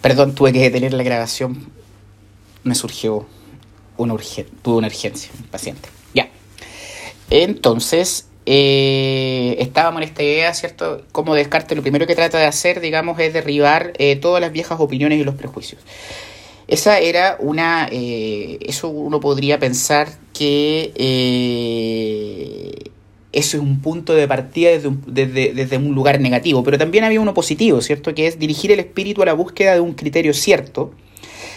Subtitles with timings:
[0.00, 1.70] Perdón, tuve que detener la grabación.
[2.62, 3.26] Me surgió
[3.96, 5.88] una urgencia, un paciente.
[6.14, 6.28] Ya.
[7.30, 11.02] Entonces, eh, estábamos en esta idea, ¿cierto?
[11.12, 14.80] Como Descartes lo primero que trata de hacer, digamos, es derribar eh, todas las viejas
[14.80, 15.82] opiniones y los prejuicios.
[16.66, 17.88] Esa era una...
[17.90, 20.92] Eh, eso uno podría pensar que
[23.32, 27.20] eso es un punto de partida desde un, desde, un lugar negativo, pero también había
[27.20, 28.14] uno positivo, ¿cierto?
[28.14, 30.92] Que es dirigir el espíritu a la búsqueda de un criterio cierto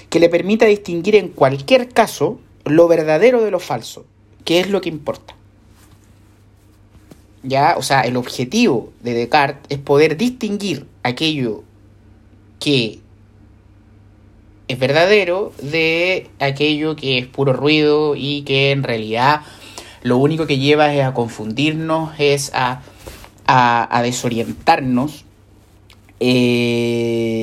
[0.09, 4.05] que le permita distinguir en cualquier caso lo verdadero de lo falso,
[4.43, 5.35] que es lo que importa.
[7.43, 11.63] Ya, o sea, el objetivo de Descartes es poder distinguir aquello
[12.59, 12.99] que
[14.67, 19.41] es verdadero de aquello que es puro ruido y que en realidad
[20.03, 22.81] lo único que lleva es a confundirnos, es a,
[24.03, 25.25] desorientarnos.
[26.19, 27.41] Eh,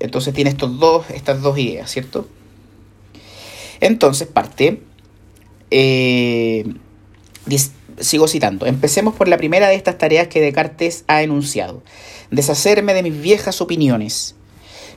[0.00, 2.28] entonces tiene estos dos, estas dos ideas, ¿cierto?
[3.80, 4.82] Entonces parte,
[5.70, 6.64] eh,
[8.00, 11.82] sigo citando, empecemos por la primera de estas tareas que Descartes ha enunciado,
[12.30, 14.34] deshacerme de mis viejas opiniones.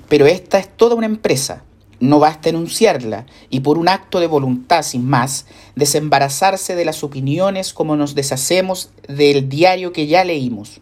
[0.10, 1.64] Pero esta es toda una empresa,
[2.02, 7.74] no basta enunciarla y por un acto de voluntad sin más, desembarazarse de las opiniones
[7.74, 10.82] como nos deshacemos del diario que ya leímos.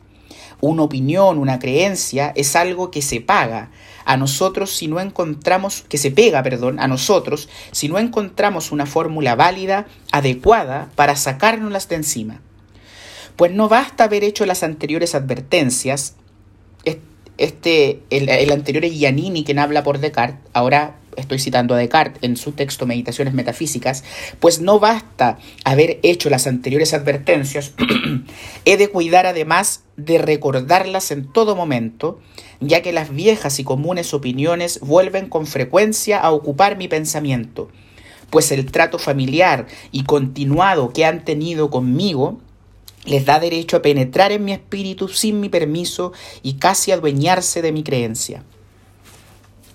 [0.61, 3.69] Una opinión, una creencia es algo que se paga
[4.05, 8.85] a nosotros si no encontramos, que se pega, perdón, a nosotros si no encontramos una
[8.85, 12.41] fórmula válida, adecuada para sacárnoslas de encima.
[13.35, 16.15] Pues no basta haber hecho las anteriores advertencias,
[17.39, 22.23] este, el, el anterior es Giannini quien habla por Descartes, ahora estoy citando a Descartes
[22.23, 24.03] en su texto Meditaciones Metafísicas,
[24.39, 27.73] pues no basta haber hecho las anteriores advertencias,
[28.65, 32.19] he de cuidar además de recordarlas en todo momento,
[32.59, 37.69] ya que las viejas y comunes opiniones vuelven con frecuencia a ocupar mi pensamiento,
[38.29, 42.39] pues el trato familiar y continuado que han tenido conmigo
[43.05, 46.11] les da derecho a penetrar en mi espíritu sin mi permiso
[46.43, 48.43] y casi adueñarse de mi creencia.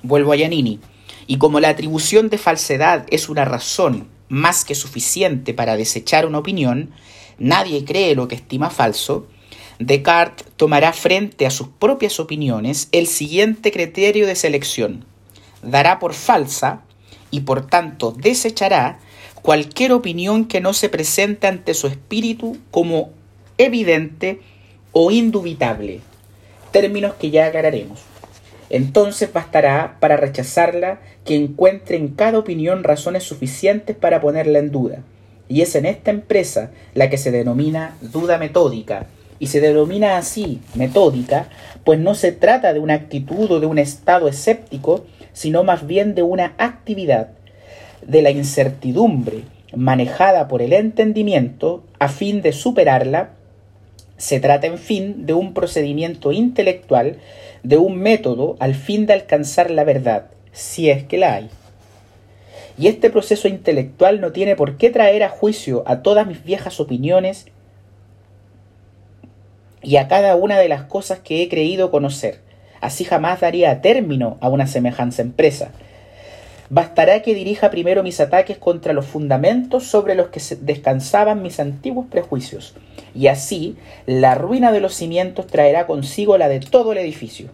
[0.03, 0.81] Vuelvo a Yanini.
[1.27, 6.39] Y como la atribución de falsedad es una razón más que suficiente para desechar una
[6.39, 6.91] opinión,
[7.39, 9.27] nadie cree lo que estima falso,
[9.79, 15.05] Descartes tomará frente a sus propias opiniones el siguiente criterio de selección.
[15.63, 16.83] Dará por falsa
[17.31, 19.01] y por tanto desechará
[19.43, 23.11] cualquier opinión que no se presente ante su espíritu como
[23.59, 24.41] evidente
[24.93, 26.01] o indubitable,
[26.71, 28.01] términos que ya aclararemos.
[28.71, 35.03] Entonces bastará para rechazarla que encuentre en cada opinión razones suficientes para ponerla en duda.
[35.49, 39.07] Y es en esta empresa la que se denomina duda metódica.
[39.39, 41.49] Y se denomina así metódica,
[41.85, 46.15] pues no se trata de una actitud o de un estado escéptico, sino más bien
[46.15, 47.31] de una actividad
[48.07, 49.43] de la incertidumbre
[49.75, 53.31] manejada por el entendimiento a fin de superarla.
[54.17, 57.19] Se trata, en fin, de un procedimiento intelectual
[57.65, 61.51] de un método al fin de alcanzar la verdad, si es que la hay.
[62.79, 66.79] Y este proceso intelectual no tiene por qué traer a juicio a todas mis viejas
[66.79, 67.47] opiniones
[69.83, 72.41] y a cada una de las cosas que he creído conocer.
[72.81, 75.71] Así jamás daría término a una semejanza empresa.
[76.71, 82.07] Bastará que dirija primero mis ataques contra los fundamentos sobre los que descansaban mis antiguos
[82.11, 82.75] prejuicios,
[83.15, 83.77] y así
[84.07, 87.51] la ruina de los cimientos traerá consigo la de todo el edificio.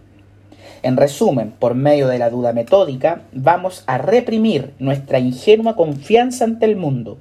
[0.83, 6.65] En resumen, por medio de la duda metódica, vamos a reprimir nuestra ingenua confianza ante
[6.65, 7.19] el mundo.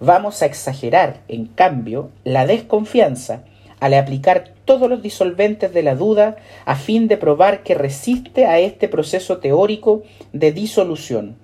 [0.00, 3.42] Vamos a exagerar, en cambio, la desconfianza
[3.80, 8.58] al aplicar todos los disolventes de la duda a fin de probar que resiste a
[8.58, 10.02] este proceso teórico
[10.32, 11.36] de disolución.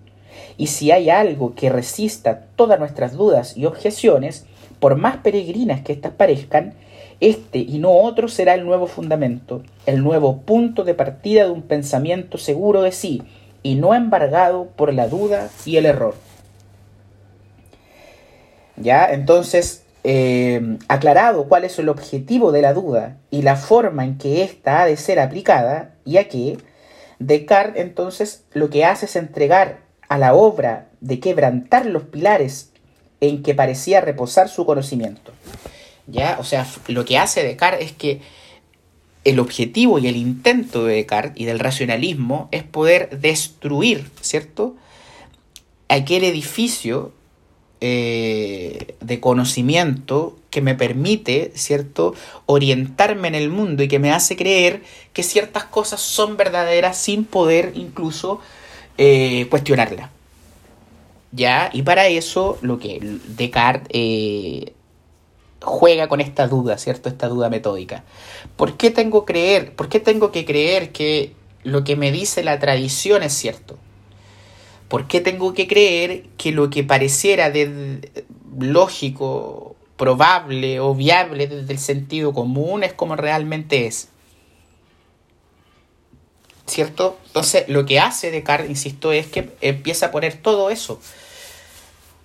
[0.57, 4.47] Y si hay algo que resista todas nuestras dudas y objeciones,
[4.79, 6.75] por más peregrinas que éstas parezcan,
[7.21, 11.63] este y no otro será el nuevo fundamento, el nuevo punto de partida de un
[11.63, 13.23] pensamiento seguro de sí
[13.63, 16.15] y no embargado por la duda y el error.
[18.77, 24.17] Ya, entonces, eh, aclarado cuál es el objetivo de la duda y la forma en
[24.17, 26.59] que ésta ha de ser aplicada, ya que
[27.19, 32.71] Descartes entonces lo que hace es entregar a la obra de quebrantar los pilares
[33.21, 35.33] en que parecía reposar su conocimiento.
[36.07, 36.39] ¿Ya?
[36.41, 38.23] O sea, lo que hace Descartes es que
[39.25, 44.77] el objetivo y el intento de Descartes y del racionalismo es poder destruir, ¿cierto?
[45.89, 47.13] Aquel edificio
[47.81, 52.15] eh, de conocimiento que me permite, ¿cierto?,
[52.47, 54.83] orientarme en el mundo y que me hace creer
[55.13, 58.41] que ciertas cosas son verdaderas sin poder incluso
[58.99, 60.11] eh, cuestionarlas.
[61.33, 61.71] ¿Ya?
[61.73, 62.99] Y para eso lo que
[63.29, 64.73] Descartes eh,
[65.63, 67.09] juega con esta duda, ¿cierto?
[67.09, 68.05] Esta duda metódica.
[68.57, 72.59] ¿Por qué tengo creer, por qué tengo que creer que lo que me dice la
[72.59, 73.79] tradición es cierto?
[74.91, 78.11] ¿Por qué tengo que creer que lo que pareciera de
[78.59, 84.09] lógico, probable o viable desde el sentido común es como realmente es?
[86.67, 87.21] ¿Cierto?
[87.27, 91.01] Entonces, lo que hace Descartes, insisto, es que empieza a poner todo eso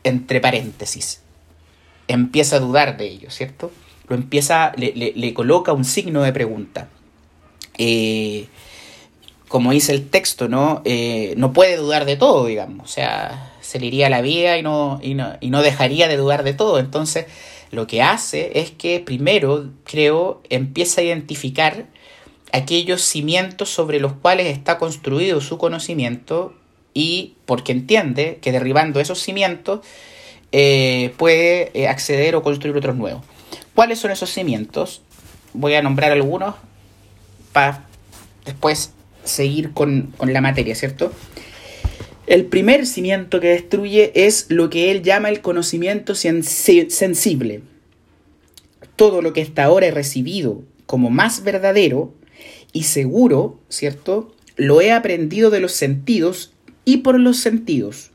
[0.03, 1.21] entre paréntesis.
[2.07, 3.71] Empieza a dudar de ello, ¿cierto?
[4.07, 6.89] Lo empieza, le, coloca un signo de pregunta.
[7.77, 8.47] Eh,
[9.47, 10.81] como dice el texto, ¿no?
[10.85, 12.89] Eh, no puede dudar de todo, digamos.
[12.89, 16.17] O sea, se le iría la vida y no, y no, y no dejaría de
[16.17, 16.79] dudar de todo.
[16.79, 17.25] Entonces,
[17.71, 21.85] lo que hace es que primero, creo, empieza a identificar
[22.51, 26.53] aquellos cimientos sobre los cuales está construido su conocimiento
[26.93, 29.81] y porque entiende que derribando esos cimientos
[30.51, 33.23] eh, puede eh, acceder o construir otros nuevos.
[33.75, 35.01] ¿Cuáles son esos cimientos?
[35.53, 36.55] Voy a nombrar algunos
[37.51, 37.85] para
[38.45, 38.93] después
[39.25, 41.11] seguir con, la materia, ¿cierto?
[42.27, 47.61] El primer cimiento que destruye es lo que él llama el conocimiento sensible.
[48.95, 52.13] Todo lo que hasta ahora he recibido como más verdadero
[52.71, 54.33] y seguro, ¿cierto?
[54.55, 56.53] Lo he aprendido de los sentidos
[56.85, 58.11] y por los sentidos.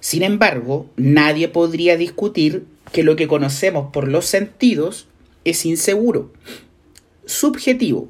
[0.00, 5.06] Sin embargo, nadie podría discutir que lo que conocemos por los sentidos
[5.44, 6.32] es inseguro,
[7.24, 8.08] subjetivo,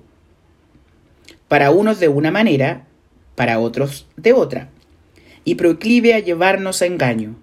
[1.52, 2.86] para unos de una manera,
[3.34, 4.70] para otros de otra,
[5.44, 7.36] y proclive a llevarnos a engaño.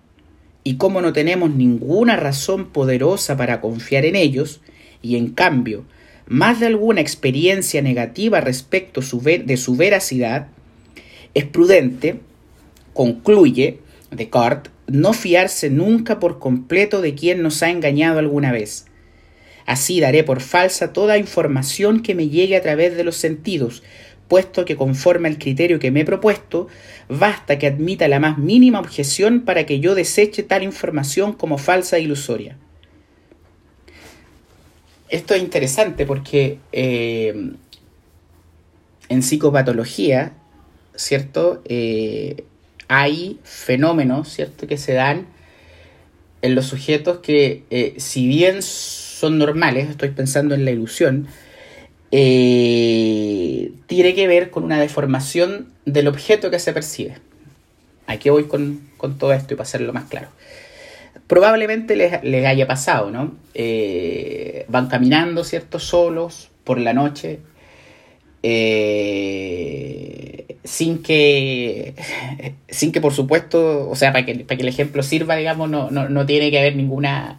[0.64, 4.62] Y como no tenemos ninguna razón poderosa para confiar en ellos,
[5.04, 5.86] y en cambio
[6.26, 10.48] más de alguna experiencia negativa respecto de su veracidad,
[11.36, 12.20] es prudente,
[12.94, 13.78] concluye
[14.10, 18.88] Descartes, no fiarse nunca por completo de quien nos ha engañado alguna vez,
[19.70, 23.84] Así daré por falsa toda información que me llegue a través de los sentidos,
[24.28, 26.68] puesto que conforme al criterio que me he propuesto,
[27.08, 31.98] basta que admita la más mínima objeción para que yo deseche tal información como falsa
[31.98, 32.58] e ilusoria.
[35.08, 37.52] Esto es interesante porque eh,
[39.08, 40.34] en psicopatología,
[40.96, 41.62] ¿cierto?
[41.66, 42.44] Eh,
[42.88, 45.28] hay fenómenos, ¿cierto?, que se dan
[46.42, 48.64] en los sujetos que, eh, si bien
[49.20, 51.28] son normales, estoy pensando en la ilusión,
[52.12, 57.18] eh, tiene que ver con una deformación del objeto que se percibe.
[58.08, 58.80] Aquí voy con,
[59.20, 60.30] todo esto y para hacerlo más claro.
[61.28, 63.36] Probablemente les, haya pasado, ¿no?
[63.54, 65.80] Eh, van caminando, ¿cierto?
[65.80, 67.40] Solos por la noche,
[68.42, 69.36] eh,
[70.64, 71.94] sin que,
[72.70, 75.92] sin que por supuesto, o sea, para que, para que el ejemplo sirva, digamos, no,
[75.92, 77.38] no, no tiene que haber ninguna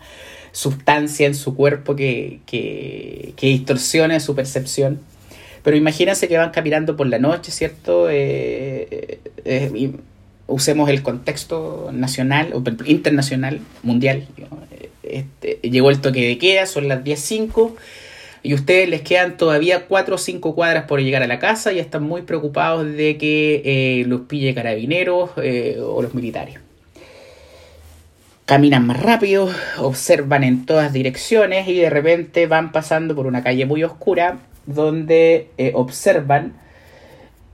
[0.52, 5.00] sustancia en su cuerpo que, que, distorsione su percepción.
[5.62, 8.08] Pero imagínense que van caminando por la noche, ¿cierto?
[8.10, 9.92] Eh, eh,
[10.46, 14.26] usemos el contexto nacional, o internacional, mundial.
[15.02, 17.74] Este, llegó el toque de queda, son las 10.05
[18.42, 21.78] y ustedes les quedan todavía 4 o 5 cuadras por llegar a la casa y
[21.78, 26.58] están muy preocupados de que eh, los pille carabineros o los militares
[28.50, 33.64] caminan más rápido, observan en todas direcciones y de repente van pasando por una calle
[33.64, 36.54] muy oscura donde eh, observan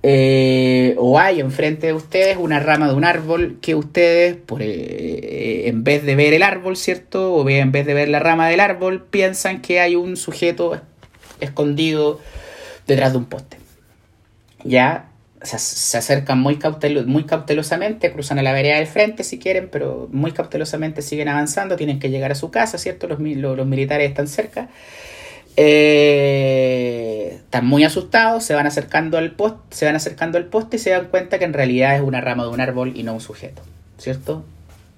[0.03, 5.69] eh, o hay enfrente de ustedes una rama de un árbol que ustedes, por, eh,
[5.69, 7.35] en vez de ver el árbol, ¿cierto?
[7.35, 10.81] O en vez de ver la rama del árbol, piensan que hay un sujeto
[11.41, 12.21] escondido
[12.87, 13.59] detrás de un poste.
[14.65, 15.11] ¿Ya?
[15.47, 21.03] Se, acercan muy, cautelosamente, cruzan a la vereda del frente si quieren, pero muy cautelosamente
[21.03, 23.07] siguen avanzando, tienen que llegar a su casa, ¿cierto?
[23.07, 24.69] Los, los, militares están cerca.
[25.57, 30.79] Eh, están muy asustados, se van acercando al poste, se van acercando al poste y
[30.79, 33.21] se dan cuenta que en realidad es una rama de un árbol y no un
[33.21, 33.63] sujeto,
[33.97, 34.45] ¿cierto?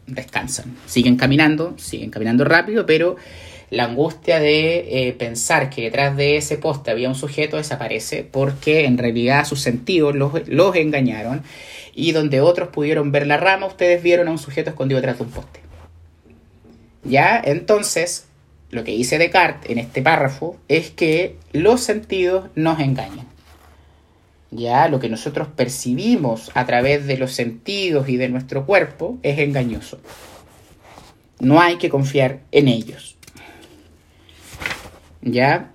[0.09, 3.17] Descansan, siguen caminando, siguen caminando rápido, pero
[3.71, 8.85] la angustia de eh, pensar que detrás de ese poste había un sujeto desaparece porque
[8.85, 11.43] en realidad sus sentidos los, los engañaron
[11.95, 15.25] y donde otros pudieron ver la rama, ustedes vieron a un sujeto escondido detrás de
[15.25, 15.61] un poste.
[17.05, 17.41] ¿Ya?
[17.45, 18.27] Entonces,
[18.71, 23.27] lo que dice Descartes en este párrafo es que los sentidos nos engañan.
[24.51, 29.39] Ya, lo que nosotros percibimos a través de los sentidos y de nuestro cuerpo es
[29.39, 30.01] engañoso.
[31.39, 33.18] No hay que confiar en ellos.
[35.23, 35.73] ¿Ya?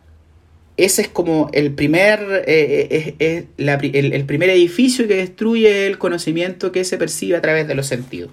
[0.76, 6.84] Ese es como el primer, eh, eh, el, primer edificio que destruye el conocimiento que
[6.84, 8.32] se percibe a través de los sentidos.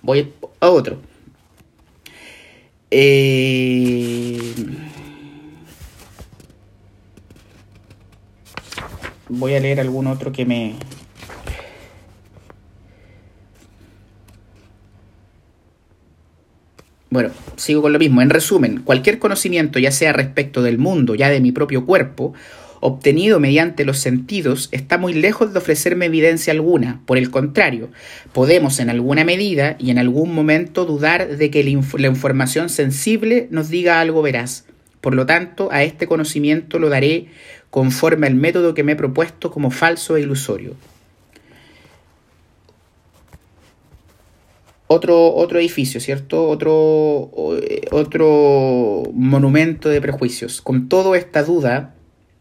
[0.00, 1.00] Voy a otro.
[2.90, 4.38] Eh,
[9.28, 10.76] voy a leer algún otro que me,
[17.14, 18.22] Bueno, sigo con lo mismo.
[18.22, 22.34] En resumen, cualquier conocimiento, ya sea respecto del mundo, ya de mi propio cuerpo,
[22.80, 27.02] obtenido mediante los sentidos, está muy lejos de ofrecerme evidencia alguna.
[27.06, 27.90] Por el contrario,
[28.32, 33.68] podemos en alguna medida y en algún momento dudar de que la información sensible nos
[33.68, 34.64] diga algo veraz.
[35.00, 37.28] Por lo tanto, a este conocimiento lo daré
[37.70, 40.74] conforme al método que me he propuesto como falso e ilusorio.
[44.86, 46.48] Otro, otro edificio, ¿cierto?
[46.48, 47.30] Otro,
[47.90, 50.60] otro monumento de prejuicios.
[50.60, 51.94] Con todo esta duda,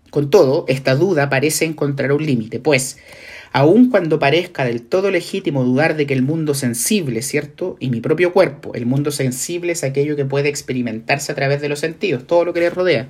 [0.09, 2.97] con todo, esta duda parece encontrar un límite, pues,
[3.51, 7.77] aun cuando parezca del todo legítimo dudar de que el mundo sensible, ¿cierto?
[7.79, 11.69] Y mi propio cuerpo, el mundo sensible es aquello que puede experimentarse a través de
[11.69, 13.09] los sentidos, todo lo que le rodea,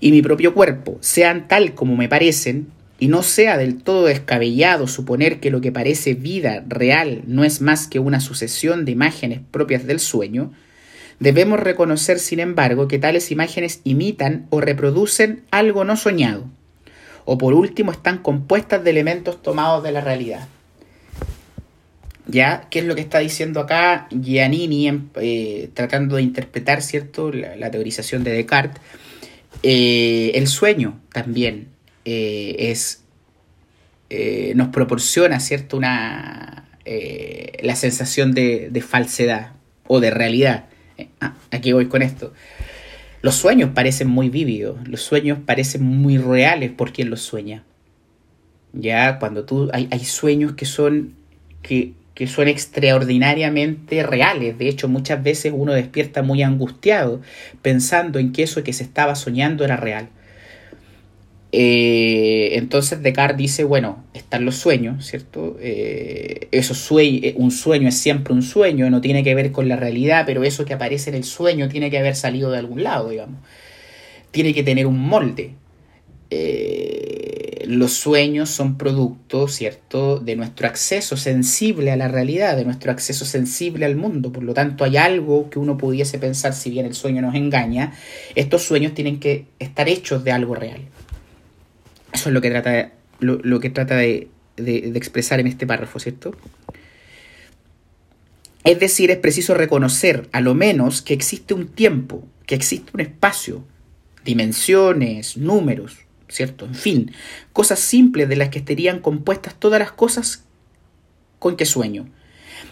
[0.00, 4.86] y mi propio cuerpo, sean tal como me parecen, y no sea del todo descabellado
[4.86, 9.40] suponer que lo que parece vida real no es más que una sucesión de imágenes
[9.50, 10.52] propias del sueño,
[11.20, 16.44] debemos reconocer, sin embargo, que tales imágenes imitan o reproducen algo no soñado,
[17.24, 20.48] o por último están compuestas de elementos tomados de la realidad.
[22.28, 22.66] ¿Ya?
[22.70, 28.24] ¿Qué es lo que está diciendo acá Giannini eh, tratando de interpretar, ¿cierto?, la, teorización
[28.24, 28.82] de Descartes.
[29.62, 31.68] Eh, el sueño también
[32.08, 33.02] eh, es,
[34.10, 35.76] eh, nos proporciona, ¿cierto?
[35.76, 39.54] Una, eh, la sensación de, falsedad
[39.88, 40.66] o de realidad.
[41.20, 42.32] Ah, aquí voy con esto.
[43.22, 47.64] Los sueños parecen muy vívidos, los sueños parecen muy reales por quien los sueña.
[48.72, 51.14] Ya cuando tú hay, hay sueños que son
[51.60, 54.56] que, que son extraordinariamente reales.
[54.58, 57.20] De hecho, muchas veces uno despierta muy angustiado
[57.62, 60.10] pensando en que eso que se estaba soñando era real.
[61.58, 65.56] Eh, entonces Descartes dice, bueno, están los sueños, ¿cierto?
[65.58, 70.24] Eh, eh, un sueño es siempre un sueño, no tiene que ver con la realidad,
[70.26, 73.40] pero eso que aparece en el sueño tiene que haber salido de algún lado, digamos.
[74.32, 75.54] Tiene que tener un molde.
[77.66, 83.24] los sueños son producto, ¿cierto?, de nuestro acceso sensible a la realidad, de nuestro acceso
[83.24, 84.30] sensible al mundo.
[84.30, 87.94] Por lo tanto, hay algo que uno pudiese pensar, si bien el sueño nos engaña,
[88.34, 90.82] estos sueños tienen que estar hechos de algo real.
[92.16, 96.34] Eso es lo que trata, lo, que trata de, expresar en este párrafo, ¿cierto?
[98.64, 103.00] Es decir, es preciso reconocer a lo menos que existe un tiempo, que existe un
[103.02, 103.66] espacio,
[104.24, 106.64] dimensiones, números, ¿cierto?
[106.64, 107.12] En fin,
[107.52, 110.46] cosas simples de las que estarían compuestas todas las cosas
[111.38, 112.08] con que sueño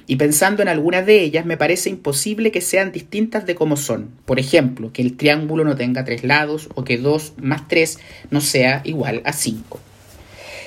[0.06, 4.10] y pensando en algunas de ellas me parece imposible que sean distintas de como son.
[4.24, 7.98] Por ejemplo, que el triángulo no tenga tres lados o que 2 más 3
[8.30, 9.80] no sea igual a 5.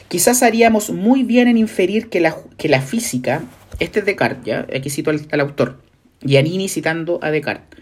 [0.07, 3.43] Quizás haríamos muy bien en inferir que la, que la física,
[3.79, 4.65] este es Descartes, ¿ya?
[4.75, 5.81] aquí cito al, al autor,
[6.21, 7.77] Giannini citando a Descartes,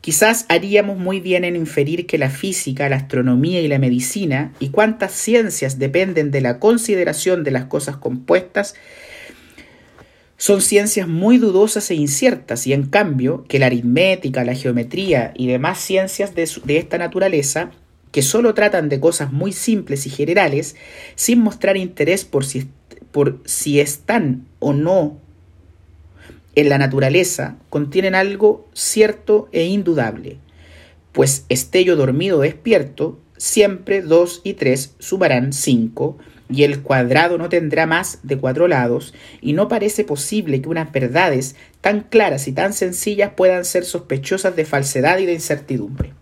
[0.00, 4.68] Quizás haríamos muy bien en inferir que la física, la astronomía y la medicina, y
[4.68, 8.74] cuántas ciencias dependen de la consideración de las cosas compuestas,
[10.38, 15.48] son ciencias muy dudosas e inciertas y en cambio que la aritmética, la geometría y
[15.48, 17.72] demás ciencias de, esta naturaleza,
[18.12, 20.76] que solo tratan de cosas muy simples y generales,
[21.16, 22.68] sin mostrar interés por si,
[23.10, 25.18] por si están o no
[26.54, 30.38] en la naturaleza, contienen algo cierto e indudable,
[31.10, 36.16] pues esté yo dormido o despierto, siempre dos y tres sumarán cinco,
[36.50, 40.90] y el cuadrado no tendrá más de cuatro lados, y no parece posible que unas
[40.92, 46.12] verdades tan claras y tan sencillas puedan ser sospechosas de falsedad y de incertidumbre.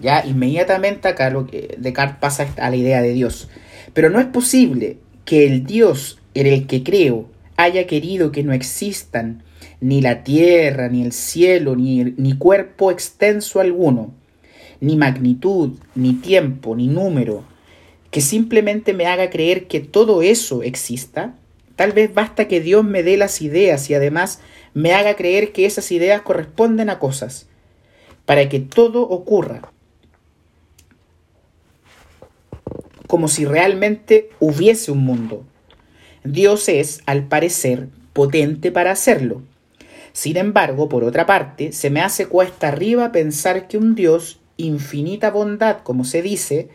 [0.00, 3.48] Ya inmediatamente acá lo que Descartes pasa a la idea de Dios.
[3.94, 8.52] Pero no es posible que el Dios en el que creo haya querido que no
[8.52, 9.42] existan
[9.80, 14.14] ni la tierra, ni el cielo, ni, ni cuerpo extenso alguno,
[14.80, 17.44] ni magnitud, ni tiempo, ni número,
[18.10, 21.34] que simplemente me haga creer que todo eso exista,
[21.76, 24.40] tal vez basta que Dios me dé las ideas y además
[24.74, 27.48] me haga creer que esas ideas corresponden a cosas,
[28.24, 29.72] para que todo ocurra
[33.08, 35.42] como si realmente hubiese un mundo.
[36.22, 39.42] Dios es, al parecer, potente para hacerlo.
[40.12, 45.30] Sin embargo, por otra parte, se me hace cuesta arriba pensar que un Dios, infinita
[45.30, 46.68] bondad, como se dice,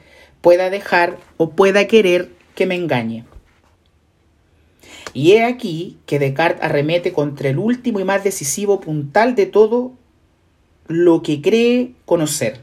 [0.43, 3.23] pueda dejar o pueda querer que me engañe.
[5.13, 9.93] Y he aquí que Descartes arremete contra el último y más decisivo puntal de todo
[10.88, 12.59] lo que cree conocer.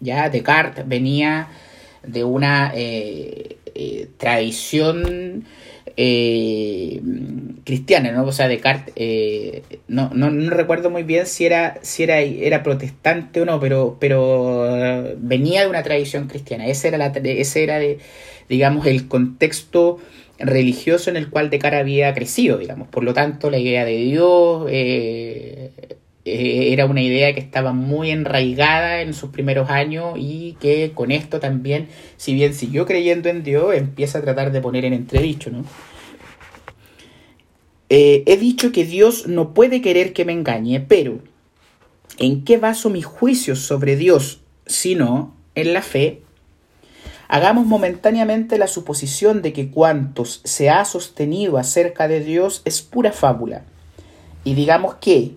[0.00, 1.48] Ya Descartes venía
[2.02, 5.44] de una eh, eh, tradición
[6.00, 7.00] eh,
[7.64, 8.24] cristiana, ¿no?
[8.24, 8.94] O sea, Descartes,
[9.88, 13.96] no, no, no, recuerdo muy bien si era, si era, era protestante o no, pero,
[13.98, 16.68] pero venía de una tradición cristiana.
[16.68, 17.98] Ese era, la, ese era de,
[18.48, 19.98] digamos, el contexto
[20.38, 22.86] religioso en el cual Descartes había crecido, digamos.
[22.86, 25.70] Por lo tanto, la idea de Dios eh,
[26.34, 31.10] eh, era una idea que estaba muy enraigada en sus primeros años y que con
[31.10, 35.50] esto también, si bien siguió creyendo en Dios, empieza a tratar de poner en entredicho,
[35.50, 35.64] ¿no?
[37.90, 41.20] Eh, he dicho que Dios no puede querer que me engañe, pero
[42.18, 46.20] ¿en qué baso mis juicios sobre Dios sino en la fe
[47.30, 53.12] Hagamos momentáneamente la suposición de que cuantos se ha sostenido acerca de Dios es pura
[53.12, 53.64] fábula.
[54.44, 55.32] Y digamos que,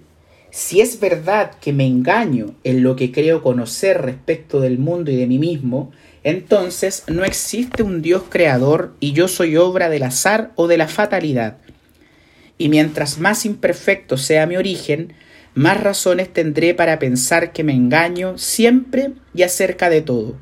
[0.51, 5.15] si es verdad que me engaño en lo que creo conocer respecto del mundo y
[5.15, 5.91] de mí mismo,
[6.23, 10.89] entonces no existe un Dios creador y yo soy obra del azar o de la
[10.89, 11.57] fatalidad.
[12.57, 15.13] Y mientras más imperfecto sea mi origen,
[15.53, 20.35] más razones tendré para pensar que me engaño siempre y acerca de todo.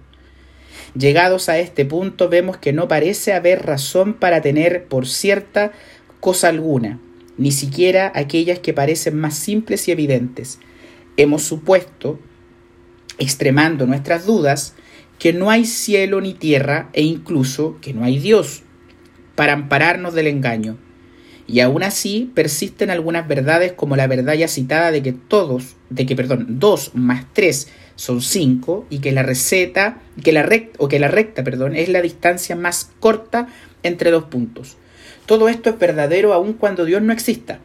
[0.95, 5.71] Llegados a este punto vemos que no parece haber razón para tener por cierta
[6.19, 6.99] cosa alguna,
[7.39, 10.59] ni siquiera aquellas que parecen más simples y evidentes.
[11.15, 12.19] Hemos supuesto,
[13.17, 14.75] extremando nuestras dudas,
[15.17, 18.63] que no hay cielo ni tierra e incluso que no hay Dios
[19.35, 20.77] para ampararnos del engaño.
[21.47, 26.05] Y aún así persisten algunas verdades como la verdad ya citada de que todos, de
[26.05, 30.89] que perdón, dos más tres son 5 y que la receta, que la recta, o
[30.89, 33.47] que la recta, perdón, es la distancia más corta
[33.81, 34.77] entre dos puntos.
[35.29, 37.59] Todo esto es verdadero aun cuando Dios no exista,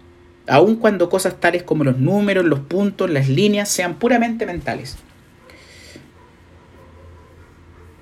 [0.47, 4.99] aun cuando cosas tales como los números, los puntos, las líneas sean puramente mentales.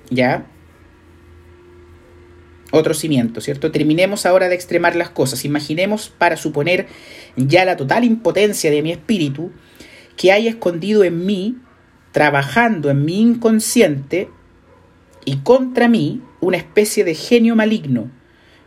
[0.09, 0.45] ¿Ya?
[2.71, 3.71] Otro cimiento, ¿cierto?
[3.71, 5.45] Terminemos ahora de extremar las cosas.
[5.45, 6.87] Imaginemos, para suponer
[7.37, 9.53] ya la total impotencia de mi espíritu,
[10.17, 11.55] que hay escondido en mí
[12.11, 14.27] trabajando en mi inconsciente
[15.23, 18.11] y contra mí una especie de genio maligno,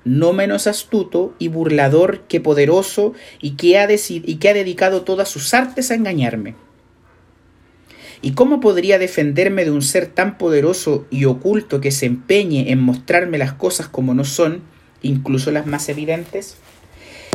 [0.07, 5.29] no menos astuto y burlador que poderoso y que ha, y que ha dedicado todas
[5.29, 6.55] sus artes a engañarme.
[8.23, 12.81] ¿Y cómo podría defenderme de un ser tan poderoso y oculto que se empeñe en
[12.81, 14.63] mostrarme las cosas como no son,
[15.03, 16.57] incluso las más evidentes?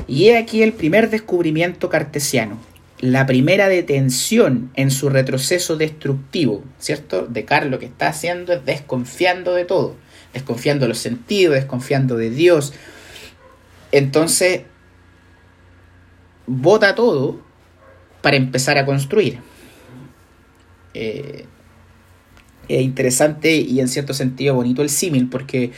[0.07, 2.57] Y he aquí el primer descubrimiento cartesiano
[3.01, 7.25] la primera detención en su retroceso destructivo, ¿cierto?
[7.25, 9.95] De Carlos lo que está haciendo es desconfiando de todo,
[10.33, 12.73] desconfiando de los sentidos, desconfiando de Dios.
[13.91, 14.61] Entonces,
[16.47, 17.39] bota todo
[18.21, 19.39] para empezar a construir.
[20.93, 21.45] Eh,
[22.67, 25.71] es interesante y en cierto sentido bonito el símil, porque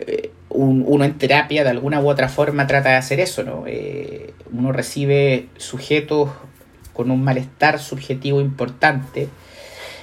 [0.00, 3.64] eh, uno en terapia de alguna u otra forma trata de hacer eso, ¿no?
[3.66, 6.30] Eh, uno recibe sujetos
[6.92, 9.28] con un malestar subjetivo importante.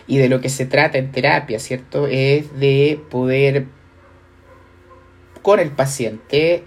[0.07, 2.07] Y de lo que se trata en terapia, ¿cierto?
[2.07, 3.67] Es de poder
[5.49, 6.63] con el paciente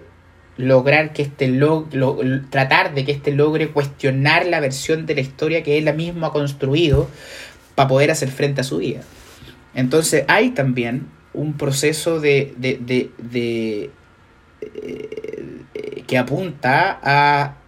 [0.56, 1.86] lograr que este lo,
[2.50, 6.32] tratar de que éste logre cuestionar la versión de la historia que él mismo ha
[6.32, 7.08] construido
[7.76, 9.02] para poder hacer frente a su vida.
[9.76, 12.76] Entonces hay también un proceso de, de,
[13.18, 13.90] de,
[14.60, 17.58] eh, que apunta a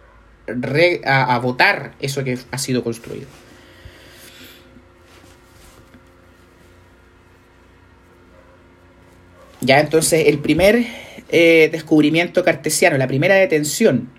[1.05, 3.27] a, votar eso que ha sido construido.
[9.61, 14.09] Ya entonces el primer eh, descubrimiento cartesiano, la primera detención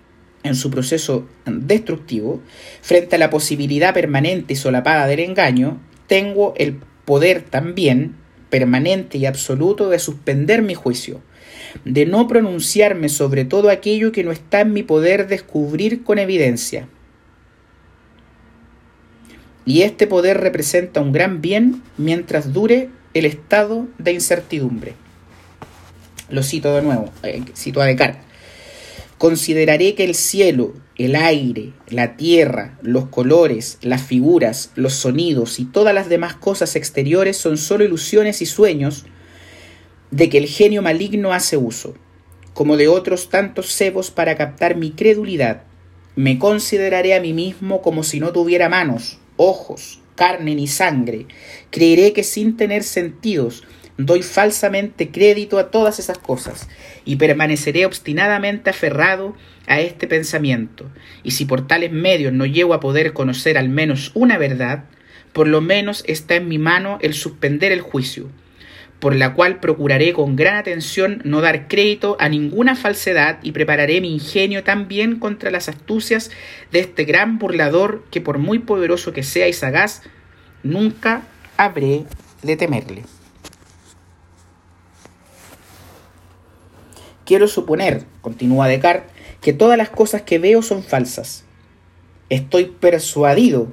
[0.43, 2.41] en su proceso destructivo,
[2.81, 8.15] frente a la posibilidad permanente y solapada del engaño, tengo el poder también
[8.49, 11.21] permanente y absoluto de suspender mi juicio,
[11.85, 16.87] de no pronunciarme sobre todo aquello que no está en mi poder descubrir con evidencia.
[19.65, 24.93] Y este poder representa un gran bien mientras dure el estado de incertidumbre.
[26.29, 28.21] Lo cito de nuevo, eh, cito a Descartes.
[29.17, 35.65] Consideraré que el cielo, el aire, la tierra, los colores, las figuras, los sonidos y
[35.65, 39.05] todas las demás cosas exteriores son solo ilusiones y sueños
[40.11, 41.95] de que el genio maligno hace uso,
[42.53, 45.63] como de otros tantos cebos para captar mi credulidad,
[46.15, 51.27] Me consideraré a mí mismo como si no tuviera manos, ojos, carne ni sangre.
[51.69, 53.63] Creeré que sin tener sentidos
[53.97, 56.69] doy falsamente crédito a todas esas cosas
[57.03, 60.89] y permaneceré obstinadamente aferrado a este pensamiento.
[61.23, 64.85] Y si por tales medios no llego a poder conocer al menos una verdad,
[65.33, 68.29] por lo menos está en mi mano el suspender el juicio,
[68.99, 73.99] por la cual procuraré con gran atención no dar crédito a ninguna falsedad y prepararé
[74.01, 76.31] mi ingenio también contra las astucias
[76.71, 80.03] de este gran burlador que por muy poderoso que sea y sagaz,
[80.63, 81.23] nunca
[81.57, 82.03] habré
[82.41, 83.03] de temerle.
[87.27, 89.11] Quiero suponer, continúa Descartes,
[89.41, 91.43] que todas las cosas que veo son falsas.
[92.29, 93.67] Estoy persuadido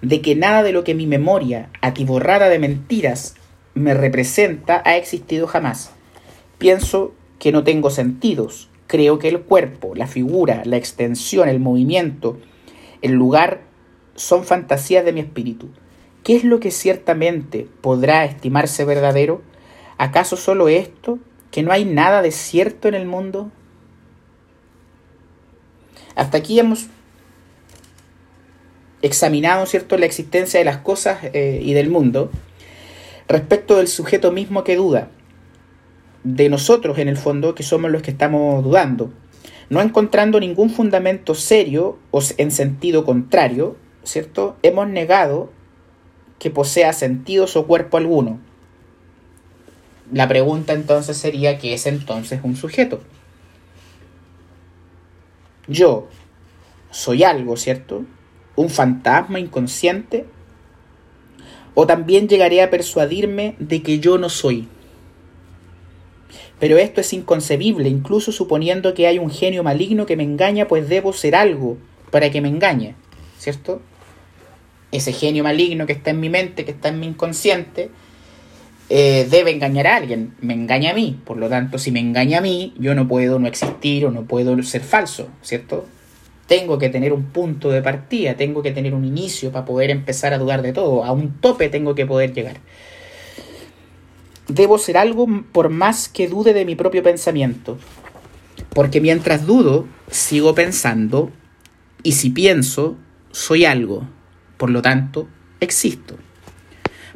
[0.00, 3.34] de que nada de lo que mi memoria, atiborrada de mentiras,
[3.74, 5.90] me representa ha existido jamás.
[6.58, 8.70] Pienso que no tengo sentidos.
[8.86, 12.38] Creo que el cuerpo, la figura, la extensión, el movimiento,
[13.02, 13.62] el lugar
[14.14, 15.68] son fantasías de mi espíritu.
[16.22, 19.42] ¿Qué es lo que ciertamente podrá estimarse verdadero?
[19.98, 21.18] ¿Acaso solo esto?
[21.54, 23.52] ¿Que no hay nada de cierto en el mundo?
[26.16, 26.88] Hasta aquí hemos
[29.02, 29.96] examinado ¿cierto?
[29.96, 32.32] la existencia de las cosas eh, y del mundo
[33.28, 35.10] respecto del sujeto mismo que duda,
[36.24, 39.12] de nosotros en el fondo, que somos los que estamos dudando,
[39.70, 44.56] no encontrando ningún fundamento serio o en sentido contrario, ¿cierto?
[44.64, 45.52] Hemos negado
[46.40, 48.40] que posea sentidos o cuerpo alguno.
[50.12, 53.00] La pregunta entonces sería, ¿qué es entonces un sujeto?
[55.66, 56.08] Yo
[56.90, 58.04] soy algo, ¿cierto?
[58.56, 60.26] Un fantasma inconsciente
[61.74, 64.68] o también llegaré a persuadirme de que yo no soy.
[66.60, 70.88] Pero esto es inconcebible, incluso suponiendo que hay un genio maligno que me engaña, pues
[70.88, 71.76] debo ser algo
[72.10, 72.94] para que me engañe,
[73.38, 73.82] ¿cierto?
[74.92, 77.90] Ese genio maligno que está en mi mente, que está en mi inconsciente,
[78.88, 82.38] eh, debe engañar a alguien, me engaña a mí, por lo tanto, si me engaña
[82.38, 85.86] a mí, yo no puedo no existir o no puedo ser falso, ¿cierto?
[86.46, 90.32] tengo que tener un punto de partida, tengo que tener un inicio para poder empezar
[90.32, 92.58] a dudar de todo, a un tope tengo que poder llegar.
[94.48, 97.78] Debo ser algo por más que dude de mi propio pensamiento,
[98.70, 101.30] porque mientras dudo, sigo pensando,
[102.02, 102.96] y si pienso,
[103.30, 104.06] soy algo,
[104.58, 105.26] por lo tanto,
[105.60, 106.16] existo.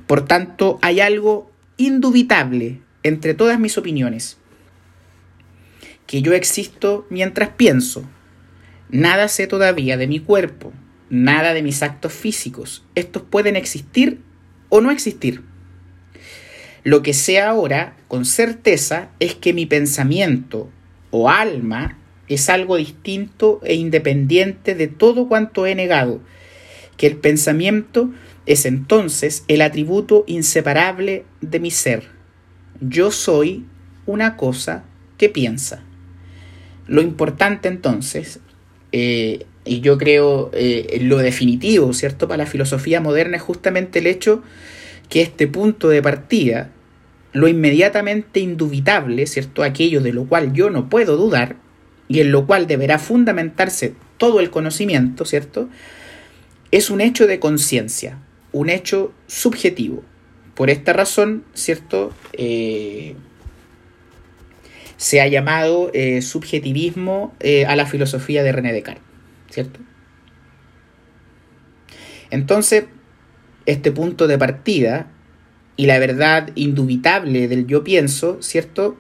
[0.07, 1.48] Por tanto, hay algo
[1.79, 4.37] indubitable entre todas mis opiniones,
[6.07, 8.05] que yo existo mientras pienso,
[8.91, 10.73] Nada sé todavía de mi cuerpo,
[11.11, 12.85] nada de mis actos físicos.
[12.95, 14.21] Estos pueden existir
[14.71, 15.43] o no existir.
[16.85, 20.71] Lo que sé ahora con certeza es que mi pensamiento
[21.11, 26.23] o alma es algo distinto e independiente de todo cuanto he negado,
[26.97, 28.11] que el pensamiento
[28.49, 32.05] es entonces el atributo inseparable de mi ser.
[32.81, 33.67] Yo soy
[34.07, 34.85] una cosa
[35.19, 35.83] que piensa.
[36.87, 38.41] Lo importante entonces
[38.91, 42.27] eh, y yo creo eh, lo definitivo, ¿cierto?
[42.27, 44.43] Para la filosofía moderna es justamente el hecho
[45.11, 46.71] que este punto de partida,
[47.35, 49.63] lo inmediatamente indubitable, ¿cierto?
[49.63, 51.57] Aquello de lo cual yo no puedo dudar
[52.09, 55.69] y en lo cual deberá fundamentarse todo el conocimiento, ¿cierto?
[56.71, 58.19] Es un hecho de conciencia,
[58.53, 60.03] un hecho subjetivo.
[60.55, 62.13] Por esta razón, ¿cierto?
[62.33, 63.15] Eh,
[64.97, 69.05] se ha llamado eh, subjetivismo eh, a la filosofía de René Descartes,
[69.49, 69.81] ¿cierto?
[72.31, 72.85] Entonces,
[73.65, 75.07] este punto de partida
[75.77, 78.97] y la verdad indubitable del yo pienso, ¿cierto?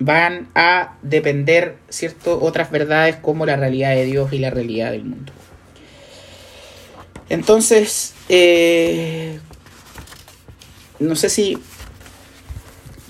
[0.00, 2.40] Van a depender, ¿cierto?
[2.40, 5.32] Otras verdades como la realidad de Dios y la realidad del mundo.
[7.28, 9.38] Entonces, eh,
[10.98, 11.58] no sé si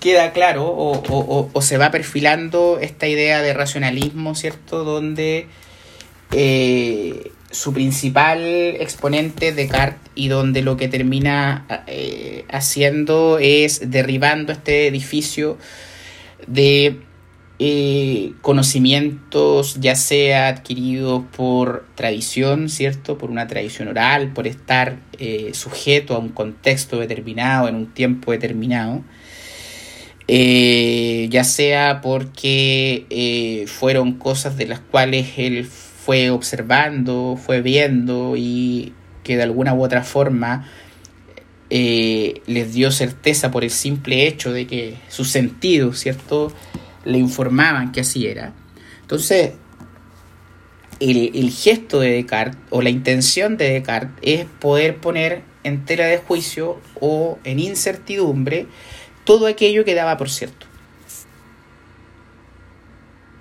[0.01, 4.85] queda claro o, se va perfilando esta idea de racionalismo, ¿cierto?
[4.85, 5.49] Donde
[6.33, 8.41] eh, su principal
[8.81, 15.59] exponente es Descartes y donde lo que termina eh, haciendo es derribando este edificio
[16.47, 17.01] de
[17.59, 23.19] eh, conocimientos ya sea adquiridos por tradición, ¿cierto?
[23.19, 24.99] Por una tradición oral, por estar
[25.53, 29.03] sujeto a un contexto determinado, en un tiempo determinado,
[30.29, 38.35] eh, ya sea porque eh, fueron cosas de las cuales él fue observando, fue viendo
[38.37, 38.93] y
[39.23, 40.69] que de alguna u otra forma
[41.71, 46.53] eh, les dio certeza por el simple hecho de que sus sentidos, ¿cierto?,
[47.07, 48.53] le informaban que así era.
[49.01, 49.53] Entonces,
[51.01, 56.19] el, gesto de Descartes o la intención de Descartes es poder poner en tela de
[56.19, 58.67] juicio o en incertidumbre
[59.25, 60.67] todo aquello que daba por cierto.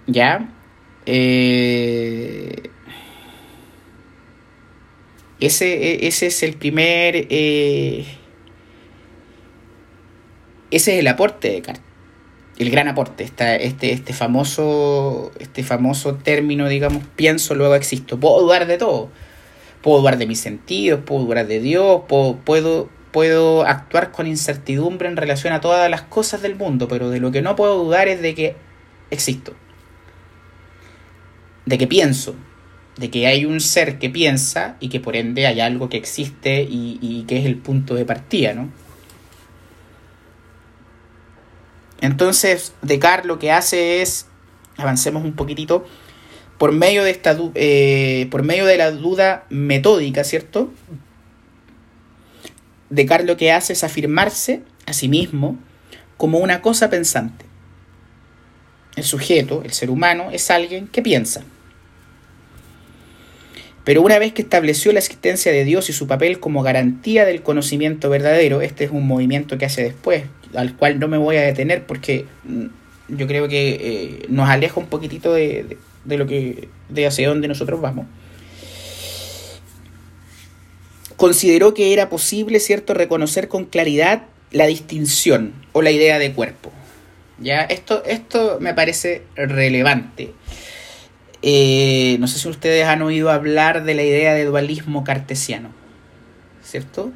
[0.07, 0.49] ¿Ya?
[1.07, 2.69] Eh,
[5.39, 7.27] ese, e, ese, es el primer...
[7.29, 8.05] Eh,
[10.71, 11.84] ese es el aporte de Descartes
[12.57, 18.19] el gran aporte, este, este, famoso, este famoso término, digamos, pienso, luego existo.
[18.19, 19.09] Puedo dudar de todo.
[19.81, 25.07] Puedo dudar de mis sentidos, puedo dudar de Dios, puedo, puedo, puedo actuar con incertidumbre
[25.09, 28.07] en relación a todas las cosas del mundo, pero de lo que no puedo dudar
[28.07, 28.55] es de que
[29.11, 29.53] existo.
[31.65, 32.35] De que pienso,
[32.97, 36.65] de que hay un ser que piensa y que por ende hay algo que existe
[36.67, 38.69] y que es el punto de partida, ¿no?
[42.05, 44.27] Entonces, Descartes lo que hace es,
[44.77, 45.85] avancemos un poquitito,
[46.57, 50.71] por medio de, esta, eh, por medio de la duda metódica, ¿cierto?
[52.89, 55.57] Descartes lo que hace es afirmarse a sí mismo
[56.17, 57.45] como una cosa pensante.
[58.95, 61.43] El sujeto, el ser humano, es alguien que piensa.
[63.83, 67.43] Pero una vez que estableció la existencia de Dios y su papel como garantía del
[67.43, 70.23] conocimiento verdadero, este es un movimiento que hace después,
[70.55, 72.65] al cual no me voy a detener porque mm,
[73.09, 77.81] yo creo que eh, nos aleja un poquitito de, lo que de hacia dónde nosotros
[77.81, 78.05] vamos.
[81.15, 86.71] Consideró que era posible, cierto, reconocer con claridad la distinción o la idea de cuerpo.
[87.39, 90.33] Ya esto esto me parece relevante.
[91.41, 95.69] Eh, no sé si ustedes han oído hablar de la idea de dualismo cartesiano,
[96.63, 97.11] ¿cierto?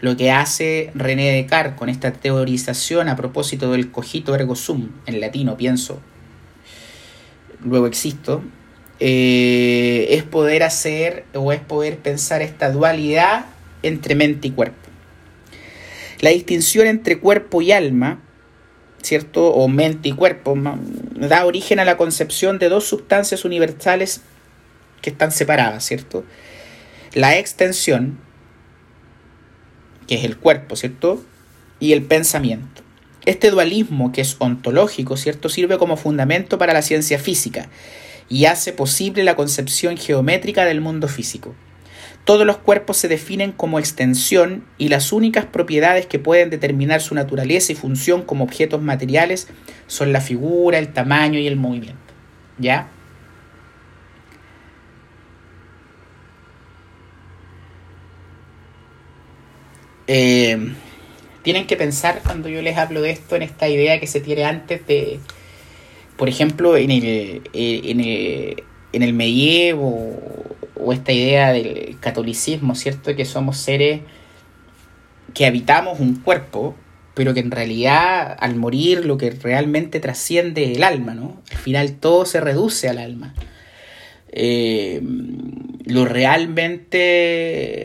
[0.00, 5.20] Lo que hace René Descartes con esta teorización a propósito del cogito ergo sum, en
[5.20, 6.00] latino pienso,
[7.62, 8.42] luego existo,
[8.98, 13.46] eh, es poder hacer o es poder pensar esta dualidad
[13.82, 14.88] entre mente y cuerpo.
[16.20, 18.20] La distinción entre cuerpo y alma,
[19.02, 19.48] ¿cierto?
[19.48, 20.54] O mente y cuerpo,
[21.14, 24.20] da origen a la concepción de dos sustancias universales
[25.00, 26.24] que están separadas, ¿cierto?
[27.14, 28.18] La extensión,
[30.10, 31.22] que es el cuerpo, ¿cierto?
[31.78, 32.82] Y el pensamiento.
[33.26, 37.68] Este dualismo, que es ontológico, ¿cierto?, sirve como fundamento para la ciencia física
[38.28, 41.54] y hace posible la concepción geométrica del mundo físico.
[42.24, 47.14] Todos los cuerpos se definen como extensión y las únicas propiedades que pueden determinar su
[47.14, 49.46] naturaleza y función como objetos materiales
[49.86, 52.00] son la figura, el tamaño y el movimiento.
[52.58, 52.90] ¿Ya?
[60.12, 60.58] Eh,
[61.44, 64.42] tienen que pensar cuando yo les hablo de esto en esta idea que se tiene
[64.44, 65.20] antes de,
[66.16, 70.18] por ejemplo, en el, en el, en el medievo
[70.74, 73.14] o esta idea del catolicismo, ¿cierto?
[73.14, 74.00] Que somos seres
[75.32, 76.74] que habitamos un cuerpo,
[77.14, 81.40] pero que en realidad al morir lo que realmente trasciende el alma, ¿no?
[81.52, 83.32] Al final todo se reduce al alma.
[84.32, 85.02] Eh,
[85.86, 87.80] lo realmente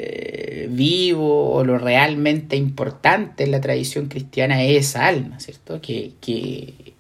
[0.70, 5.82] vivo o lo realmente importante en la tradición cristiana es esa alma, ¿cierto?
[5.82, 6.94] Que, que,